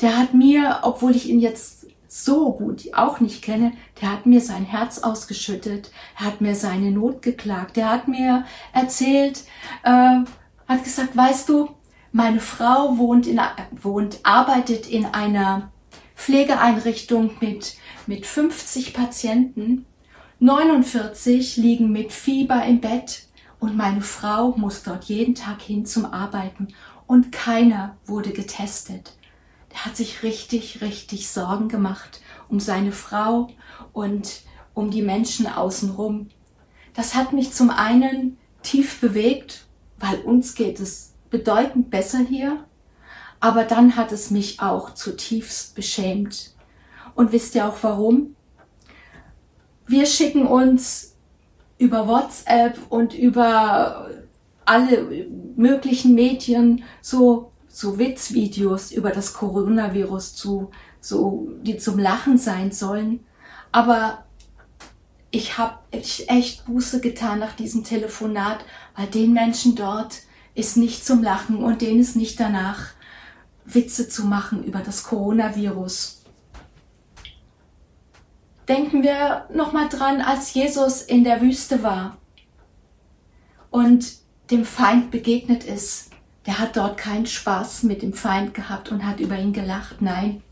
Der 0.00 0.16
hat 0.16 0.32
mir, 0.32 0.78
obwohl 0.82 1.16
ich 1.16 1.28
ihn 1.28 1.40
jetzt 1.40 1.77
so 2.24 2.52
gut 2.52 2.94
auch 2.94 3.20
nicht 3.20 3.42
kenne, 3.42 3.72
der 4.00 4.12
hat 4.12 4.26
mir 4.26 4.40
sein 4.40 4.64
Herz 4.64 4.98
ausgeschüttet, 4.98 5.90
er 6.18 6.26
hat 6.26 6.40
mir 6.40 6.54
seine 6.54 6.90
Not 6.90 7.22
geklagt, 7.22 7.76
der 7.76 7.90
hat 7.90 8.08
mir 8.08 8.44
erzählt, 8.72 9.44
äh, 9.82 10.20
hat 10.68 10.84
gesagt, 10.84 11.16
weißt 11.16 11.48
du, 11.48 11.70
meine 12.12 12.40
Frau 12.40 12.98
wohnt 12.98 13.26
in, 13.26 13.40
wohnt, 13.70 14.20
arbeitet 14.22 14.88
in 14.88 15.06
einer 15.06 15.70
Pflegeeinrichtung 16.16 17.32
mit 17.40 17.76
mit 18.08 18.24
50 18.24 18.94
Patienten, 18.94 19.84
49 20.40 21.58
liegen 21.58 21.92
mit 21.92 22.10
Fieber 22.10 22.64
im 22.64 22.80
Bett 22.80 23.26
und 23.60 23.76
meine 23.76 24.00
Frau 24.00 24.54
muss 24.56 24.82
dort 24.82 25.04
jeden 25.04 25.34
Tag 25.34 25.60
hin 25.60 25.84
zum 25.84 26.06
Arbeiten 26.06 26.68
und 27.06 27.32
keiner 27.32 27.98
wurde 28.06 28.30
getestet. 28.30 29.17
Der 29.72 29.84
hat 29.84 29.96
sich 29.96 30.22
richtig, 30.22 30.80
richtig 30.80 31.28
Sorgen 31.28 31.68
gemacht 31.68 32.20
um 32.48 32.60
seine 32.60 32.92
Frau 32.92 33.48
und 33.92 34.42
um 34.74 34.90
die 34.90 35.02
Menschen 35.02 35.46
außenrum. 35.46 36.30
Das 36.94 37.14
hat 37.14 37.32
mich 37.32 37.52
zum 37.52 37.70
einen 37.70 38.38
tief 38.62 39.00
bewegt, 39.00 39.66
weil 39.98 40.20
uns 40.20 40.54
geht 40.54 40.80
es 40.80 41.12
bedeutend 41.30 41.90
besser 41.90 42.20
hier, 42.20 42.64
aber 43.40 43.64
dann 43.64 43.96
hat 43.96 44.12
es 44.12 44.30
mich 44.30 44.60
auch 44.60 44.94
zutiefst 44.94 45.74
beschämt, 45.74 46.54
und 47.18 47.32
wisst 47.32 47.56
ihr 47.56 47.66
auch 47.66 47.76
warum? 47.82 48.36
Wir 49.88 50.06
schicken 50.06 50.46
uns 50.46 51.16
über 51.76 52.06
WhatsApp 52.06 52.78
und 52.90 53.12
über 53.12 54.08
alle 54.64 55.26
möglichen 55.56 56.14
Medien 56.14 56.84
so, 57.02 57.50
so 57.68 57.98
Witzvideos 57.98 58.92
über 58.92 59.10
das 59.10 59.34
Coronavirus 59.34 60.34
zu, 60.34 60.70
so, 61.00 61.48
die 61.62 61.76
zum 61.78 61.98
Lachen 61.98 62.38
sein 62.38 62.72
sollen. 62.72 63.20
Aber 63.72 64.24
ich 65.30 65.58
habe 65.58 65.78
echt 65.92 66.64
Buße 66.66 67.00
getan 67.00 67.38
nach 67.38 67.54
diesem 67.54 67.84
Telefonat, 67.84 68.64
weil 68.96 69.06
den 69.06 69.32
Menschen 69.32 69.74
dort 69.74 70.22
ist 70.54 70.76
nicht 70.76 71.04
zum 71.04 71.22
Lachen 71.22 71.62
und 71.62 71.82
denen 71.82 72.00
ist 72.00 72.16
nicht 72.16 72.40
danach, 72.40 72.88
Witze 73.64 74.08
zu 74.08 74.24
machen 74.24 74.64
über 74.64 74.80
das 74.80 75.02
Coronavirus 75.02 76.18
denken 78.68 79.02
wir 79.02 79.46
nochmal 79.52 79.88
dran, 79.88 80.20
als 80.20 80.54
Jesus 80.54 81.02
in 81.02 81.24
der 81.24 81.40
Wüste 81.40 81.82
war 81.82 82.18
und 83.70 84.12
dem 84.50 84.64
Feind 84.64 85.10
begegnet 85.10 85.64
ist. 85.64 86.10
Der 86.48 86.58
hat 86.58 86.78
dort 86.78 86.96
keinen 86.96 87.26
Spaß 87.26 87.82
mit 87.82 88.00
dem 88.00 88.14
Feind 88.14 88.54
gehabt 88.54 88.90
und 88.90 89.04
hat 89.04 89.20
über 89.20 89.38
ihn 89.38 89.52
gelacht. 89.52 90.00
Nein, 90.00 90.42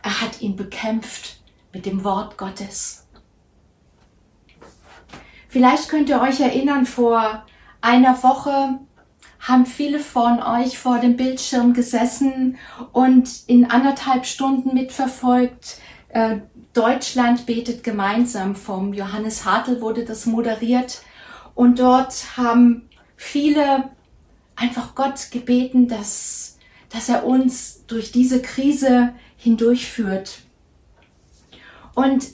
er 0.00 0.20
hat 0.20 0.40
ihn 0.40 0.54
bekämpft 0.54 1.40
mit 1.72 1.86
dem 1.86 2.04
Wort 2.04 2.38
Gottes. 2.38 3.08
Vielleicht 5.48 5.88
könnt 5.88 6.08
ihr 6.08 6.20
euch 6.20 6.38
erinnern, 6.38 6.86
vor 6.86 7.44
einer 7.80 8.22
Woche 8.22 8.78
haben 9.40 9.66
viele 9.66 9.98
von 9.98 10.40
euch 10.40 10.78
vor 10.78 11.00
dem 11.00 11.16
Bildschirm 11.16 11.74
gesessen 11.74 12.56
und 12.92 13.28
in 13.48 13.68
anderthalb 13.68 14.24
Stunden 14.24 14.72
mitverfolgt, 14.72 15.80
äh, 16.10 16.36
Deutschland 16.74 17.44
betet 17.44 17.82
gemeinsam 17.82 18.54
vom 18.54 18.94
Johannes 18.94 19.44
Hartl 19.44 19.80
wurde 19.80 20.04
das 20.04 20.26
moderiert 20.26 21.02
und 21.56 21.80
dort 21.80 22.36
haben 22.36 22.88
viele 23.16 23.90
einfach 24.56 24.94
Gott 24.94 25.30
gebeten, 25.30 25.86
dass, 25.86 26.58
dass 26.88 27.08
er 27.08 27.24
uns 27.24 27.84
durch 27.86 28.10
diese 28.10 28.42
Krise 28.42 29.14
hindurchführt. 29.36 30.40
Und 31.94 32.26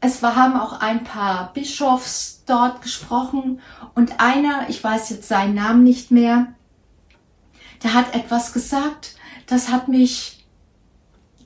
es 0.00 0.22
war, 0.22 0.36
haben 0.36 0.58
auch 0.58 0.80
ein 0.80 1.04
paar 1.04 1.52
Bischofs 1.52 2.42
dort 2.46 2.82
gesprochen 2.82 3.60
und 3.94 4.20
einer, 4.20 4.68
ich 4.68 4.82
weiß 4.82 5.10
jetzt 5.10 5.28
seinen 5.28 5.54
Namen 5.54 5.84
nicht 5.84 6.10
mehr, 6.10 6.54
der 7.82 7.94
hat 7.94 8.14
etwas 8.14 8.52
gesagt, 8.52 9.16
das 9.46 9.68
hat 9.70 9.88
mich 9.88 10.46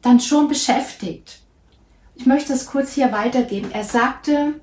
dann 0.02 0.20
schon 0.20 0.48
beschäftigt. 0.48 1.40
Ich 2.14 2.26
möchte 2.26 2.52
es 2.52 2.66
kurz 2.66 2.92
hier 2.92 3.12
weitergeben. 3.12 3.70
Er 3.72 3.84
sagte, 3.84 4.60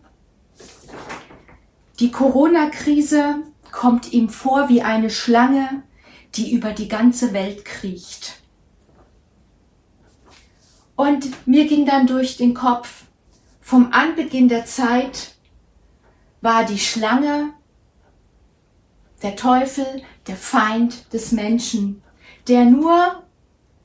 die 1.99 2.12
Corona-Krise 2.12 3.43
kommt 3.73 4.13
ihm 4.13 4.29
vor 4.29 4.69
wie 4.69 4.83
eine 4.83 5.09
Schlange, 5.09 5.83
die 6.36 6.53
über 6.53 6.71
die 6.71 6.88
ganze 6.88 7.33
Welt 7.33 7.65
kriecht. 7.65 8.39
Und 10.95 11.47
mir 11.47 11.67
ging 11.67 11.86
dann 11.86 12.07
durch 12.07 12.38
den 12.38 12.53
Kopf, 12.53 13.03
vom 13.59 13.91
Anbeginn 13.91 14.47
der 14.47 14.65
Zeit 14.65 15.36
war 16.41 16.63
die 16.65 16.77
Schlange 16.77 17.53
der 19.23 19.36
Teufel, 19.36 20.03
der 20.27 20.36
Feind 20.36 21.12
des 21.12 21.31
Menschen, 21.31 22.03
der 22.47 22.65
nur 22.65 23.23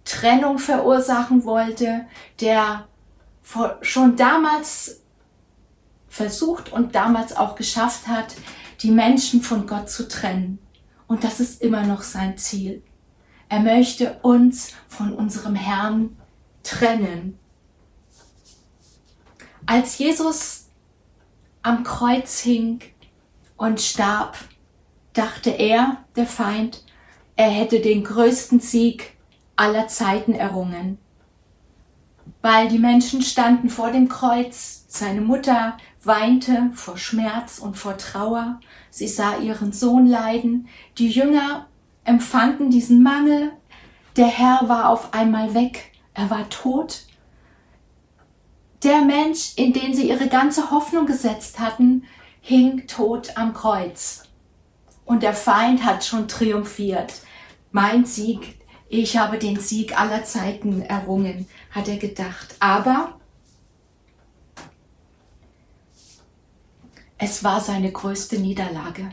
Trennung 0.04 0.58
verursachen 0.58 1.44
wollte, 1.44 2.06
der 2.40 2.86
schon 3.80 4.16
damals 4.16 5.00
versucht 6.08 6.72
und 6.72 6.94
damals 6.94 7.36
auch 7.36 7.54
geschafft 7.54 8.08
hat, 8.08 8.34
die 8.80 8.90
Menschen 8.90 9.42
von 9.42 9.66
Gott 9.66 9.90
zu 9.90 10.08
trennen. 10.08 10.58
Und 11.06 11.24
das 11.24 11.40
ist 11.40 11.62
immer 11.62 11.84
noch 11.84 12.02
sein 12.02 12.36
Ziel. 12.36 12.82
Er 13.48 13.60
möchte 13.60 14.18
uns 14.22 14.72
von 14.88 15.12
unserem 15.12 15.54
Herrn 15.54 16.16
trennen. 16.62 17.38
Als 19.64 19.98
Jesus 19.98 20.66
am 21.62 21.82
Kreuz 21.82 22.40
hing 22.40 22.80
und 23.56 23.80
starb, 23.80 24.36
dachte 25.12 25.50
er, 25.50 26.04
der 26.16 26.26
Feind, 26.26 26.84
er 27.36 27.50
hätte 27.50 27.80
den 27.80 28.04
größten 28.04 28.60
Sieg 28.60 29.16
aller 29.56 29.88
Zeiten 29.88 30.34
errungen. 30.34 30.98
Weil 32.42 32.68
die 32.68 32.78
Menschen 32.78 33.22
standen 33.22 33.70
vor 33.70 33.90
dem 33.90 34.08
Kreuz, 34.08 34.84
seine 34.88 35.20
Mutter 35.20 35.76
weinte 36.04 36.70
vor 36.74 36.96
Schmerz 36.96 37.58
und 37.58 37.76
vor 37.76 37.96
Trauer, 37.98 38.60
sie 38.90 39.08
sah 39.08 39.38
ihren 39.38 39.72
Sohn 39.72 40.06
leiden, 40.06 40.68
die 40.96 41.08
Jünger 41.08 41.66
empfanden 42.04 42.70
diesen 42.70 43.02
Mangel, 43.02 43.52
der 44.16 44.26
Herr 44.26 44.68
war 44.68 44.88
auf 44.88 45.12
einmal 45.12 45.54
weg, 45.54 45.92
er 46.14 46.30
war 46.30 46.48
tot. 46.48 47.02
Der 48.82 49.02
Mensch, 49.02 49.52
in 49.56 49.72
den 49.72 49.94
sie 49.94 50.08
ihre 50.08 50.28
ganze 50.28 50.70
Hoffnung 50.70 51.06
gesetzt 51.06 51.58
hatten, 51.58 52.04
hing 52.40 52.86
tot 52.86 53.36
am 53.36 53.52
Kreuz. 53.52 54.24
Und 55.04 55.22
der 55.22 55.34
Feind 55.34 55.84
hat 55.84 56.04
schon 56.04 56.28
triumphiert. 56.28 57.14
Mein 57.72 58.04
Sieg, 58.04 58.58
ich 58.88 59.16
habe 59.16 59.38
den 59.38 59.58
Sieg 59.58 59.98
aller 60.00 60.24
Zeiten 60.24 60.82
errungen, 60.82 61.46
hat 61.70 61.88
er 61.88 61.96
gedacht. 61.96 62.54
Aber 62.60 63.17
es 67.18 67.42
war 67.42 67.60
seine 67.60 67.90
größte 67.90 68.38
Niederlage. 68.38 69.10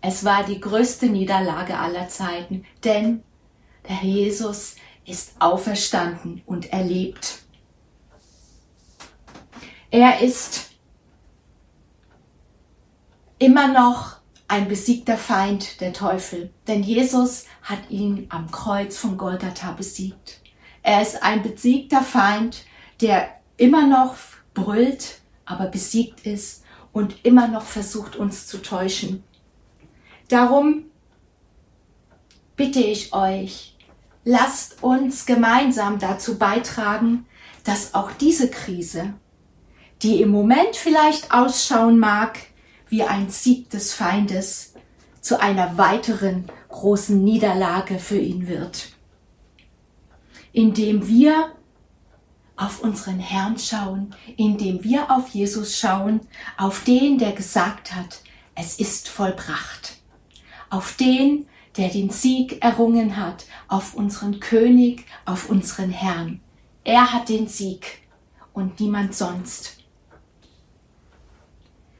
Es 0.00 0.24
war 0.24 0.44
die 0.44 0.60
größte 0.60 1.06
Niederlage 1.06 1.76
aller 1.76 2.08
Zeiten, 2.08 2.64
denn 2.84 3.22
der 3.88 4.02
Jesus 4.02 4.76
ist 5.04 5.34
auferstanden 5.40 6.42
und 6.46 6.72
erlebt. 6.72 7.40
Er 9.90 10.20
ist 10.20 10.70
immer 13.38 13.68
noch 13.68 14.18
ein 14.46 14.68
besiegter 14.68 15.16
Feind, 15.16 15.80
der 15.80 15.92
Teufel. 15.92 16.50
Denn 16.66 16.82
Jesus 16.82 17.46
hat 17.62 17.90
ihn 17.90 18.26
am 18.30 18.50
Kreuz 18.50 18.96
von 18.96 19.16
Golgatha 19.16 19.72
besiegt. 19.72 20.40
Er 20.82 21.02
ist 21.02 21.22
ein 21.22 21.42
besiegter 21.42 22.02
Feind, 22.02 22.64
der 23.00 23.28
immer 23.56 23.86
noch 23.86 24.16
brüllt, 24.54 25.20
aber 25.44 25.66
besiegt 25.66 26.26
ist 26.26 26.64
und 26.92 27.24
immer 27.24 27.48
noch 27.48 27.64
versucht, 27.64 28.16
uns 28.16 28.46
zu 28.46 28.62
täuschen. 28.62 29.24
Darum 30.28 30.84
bitte 32.56 32.80
ich 32.80 33.12
euch, 33.12 33.76
lasst 34.24 34.82
uns 34.82 35.26
gemeinsam 35.26 35.98
dazu 35.98 36.38
beitragen, 36.38 37.26
dass 37.64 37.94
auch 37.94 38.12
diese 38.12 38.50
Krise, 38.50 39.14
die 40.02 40.22
im 40.22 40.30
Moment 40.30 40.76
vielleicht 40.76 41.32
ausschauen 41.32 41.98
mag, 41.98 42.38
wie 42.88 43.02
ein 43.02 43.30
Sieg 43.30 43.70
des 43.70 43.92
Feindes 43.92 44.74
zu 45.20 45.40
einer 45.40 45.78
weiteren 45.78 46.46
großen 46.68 47.22
Niederlage 47.22 47.98
für 47.98 48.18
ihn 48.18 48.48
wird. 48.48 48.92
Indem 50.52 51.06
wir 51.06 51.52
auf 52.60 52.82
unseren 52.82 53.18
Herrn 53.18 53.58
schauen, 53.58 54.14
indem 54.36 54.84
wir 54.84 55.10
auf 55.10 55.30
Jesus 55.30 55.78
schauen, 55.78 56.20
auf 56.58 56.84
den, 56.84 57.16
der 57.16 57.32
gesagt 57.32 57.94
hat, 57.94 58.20
es 58.54 58.78
ist 58.78 59.08
vollbracht, 59.08 59.96
auf 60.68 60.94
den, 60.96 61.46
der 61.78 61.88
den 61.88 62.10
Sieg 62.10 62.62
errungen 62.62 63.16
hat, 63.16 63.46
auf 63.66 63.94
unseren 63.94 64.40
König, 64.40 65.06
auf 65.24 65.48
unseren 65.48 65.90
Herrn. 65.90 66.40
Er 66.84 67.14
hat 67.14 67.30
den 67.30 67.48
Sieg 67.48 68.02
und 68.52 68.78
niemand 68.78 69.14
sonst. 69.14 69.78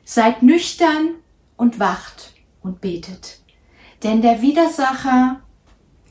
Seid 0.04 0.42
nüchtern 0.42 1.14
und 1.56 1.78
wacht 1.78 2.34
und 2.60 2.82
betet. 2.82 3.40
Denn 4.02 4.20
der 4.20 4.42
Widersacher, 4.42 5.40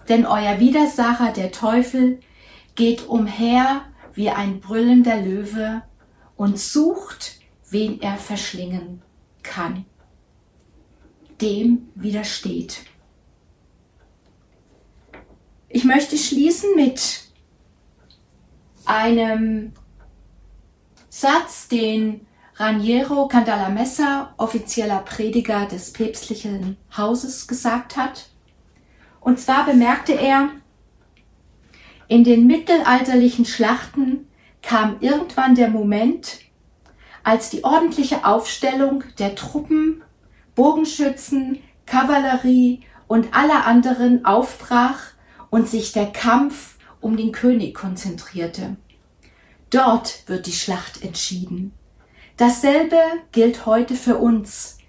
denn 0.07 0.25
euer 0.25 0.59
Widersacher, 0.59 1.33
der 1.33 1.51
Teufel, 1.51 2.19
geht 2.75 3.07
umher 3.07 3.81
wie 4.13 4.29
ein 4.29 4.59
brüllender 4.59 5.21
Löwe 5.21 5.81
und 6.35 6.59
sucht, 6.59 7.39
wen 7.69 8.01
er 8.01 8.17
verschlingen 8.17 9.01
kann. 9.43 9.85
Dem 11.41 11.89
widersteht. 11.95 12.85
Ich 15.67 15.83
möchte 15.83 16.17
schließen 16.17 16.75
mit 16.75 17.29
einem 18.85 19.73
Satz, 21.09 21.67
den 21.67 22.25
Raniero 22.55 23.27
Candalamessa, 23.27 24.33
offizieller 24.37 24.99
Prediger 24.99 25.65
des 25.65 25.93
päpstlichen 25.93 26.75
Hauses, 26.95 27.47
gesagt 27.47 27.95
hat. 27.95 28.29
Und 29.21 29.39
zwar 29.39 29.65
bemerkte 29.65 30.13
er, 30.13 30.49
in 32.09 32.23
den 32.23 32.47
mittelalterlichen 32.47 33.45
Schlachten 33.45 34.27
kam 34.61 34.97
irgendwann 34.99 35.55
der 35.55 35.69
Moment, 35.69 36.39
als 37.23 37.51
die 37.51 37.63
ordentliche 37.63 38.25
Aufstellung 38.25 39.03
der 39.19 39.35
Truppen, 39.35 40.01
Bogenschützen, 40.55 41.59
Kavallerie 41.85 42.81
und 43.07 43.33
aller 43.35 43.65
anderen 43.65 44.25
aufbrach 44.25 44.99
und 45.51 45.69
sich 45.69 45.91
der 45.91 46.07
Kampf 46.07 46.77
um 46.99 47.15
den 47.15 47.31
König 47.31 47.75
konzentrierte. 47.75 48.75
Dort 49.69 50.23
wird 50.27 50.47
die 50.47 50.51
Schlacht 50.51 51.03
entschieden. 51.03 51.73
Dasselbe 52.37 52.99
gilt 53.31 53.67
heute 53.67 53.93
für 53.93 54.17
uns. 54.17 54.79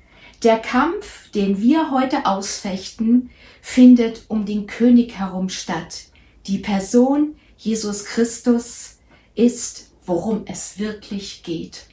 Der 0.43 0.59
Kampf, 0.59 1.31
den 1.33 1.61
wir 1.61 1.91
heute 1.91 2.25
ausfechten, 2.25 3.29
findet 3.61 4.25
um 4.29 4.47
den 4.47 4.67
König 4.67 5.19
herum 5.19 5.51
statt. 5.51 6.10
Die 6.47 6.59
Person 6.59 7.37
Jesus 7.57 8.05
Christus 8.05 8.99
ist, 9.35 9.91
worum 10.07 10.45
es 10.47 10.79
wirklich 10.79 11.43
geht. 11.43 11.87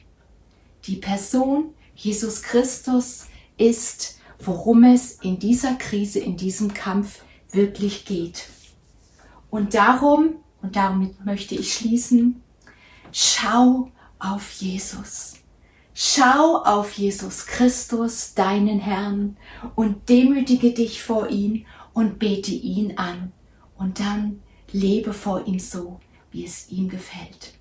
Die 0.86 0.96
Person 0.96 1.74
Jesus 1.94 2.42
Christus 2.42 3.26
ist, 3.56 4.18
worum 4.38 4.84
es 4.84 5.14
in 5.20 5.38
dieser 5.38 5.74
Krise, 5.74 6.20
in 6.20 6.36
diesem 6.36 6.72
Kampf 6.72 7.22
wirklich 7.50 8.04
geht. 8.04 8.48
Und 9.50 9.74
darum, 9.74 10.36
und 10.62 10.76
damit 10.76 11.24
möchte 11.24 11.54
ich 11.54 11.74
schließen, 11.74 12.42
schau 13.12 13.90
auf 14.18 14.50
Jesus. 14.52 15.34
Schau 15.94 16.62
auf 16.62 16.92
Jesus 16.92 17.46
Christus, 17.46 18.34
deinen 18.34 18.78
Herrn, 18.78 19.36
und 19.74 20.08
demütige 20.08 20.72
dich 20.72 21.02
vor 21.02 21.28
ihm 21.28 21.66
und 21.92 22.18
bete 22.18 22.52
ihn 22.52 22.96
an 22.96 23.32
und 23.78 24.00
dann 24.00 24.42
lebe 24.72 25.12
vor 25.12 25.46
ihm 25.46 25.58
so, 25.58 26.00
wie 26.30 26.44
es 26.44 26.70
ihm 26.70 26.88
gefällt. 26.88 27.54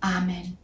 Amen. 0.00 0.58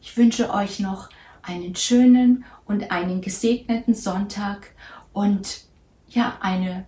Ich 0.00 0.16
wünsche 0.16 0.52
euch 0.52 0.80
noch 0.80 1.08
einen 1.42 1.76
schönen 1.76 2.44
und 2.66 2.90
einen 2.90 3.20
gesegneten 3.20 3.94
Sonntag 3.94 4.74
und 5.12 5.64
ja, 6.08 6.38
eine 6.40 6.86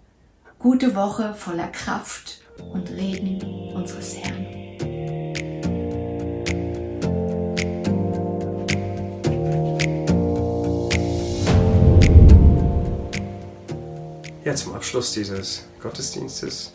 gute 0.58 0.94
Woche 0.94 1.34
voller 1.34 1.68
Kraft 1.68 2.40
und 2.72 2.90
Reden 2.90 3.42
unseres 3.74 4.16
Herrn. 4.16 4.46
Ja, 14.44 14.54
zum 14.54 14.74
Abschluss 14.74 15.12
dieses 15.12 15.64
Gottesdienstes 15.80 16.74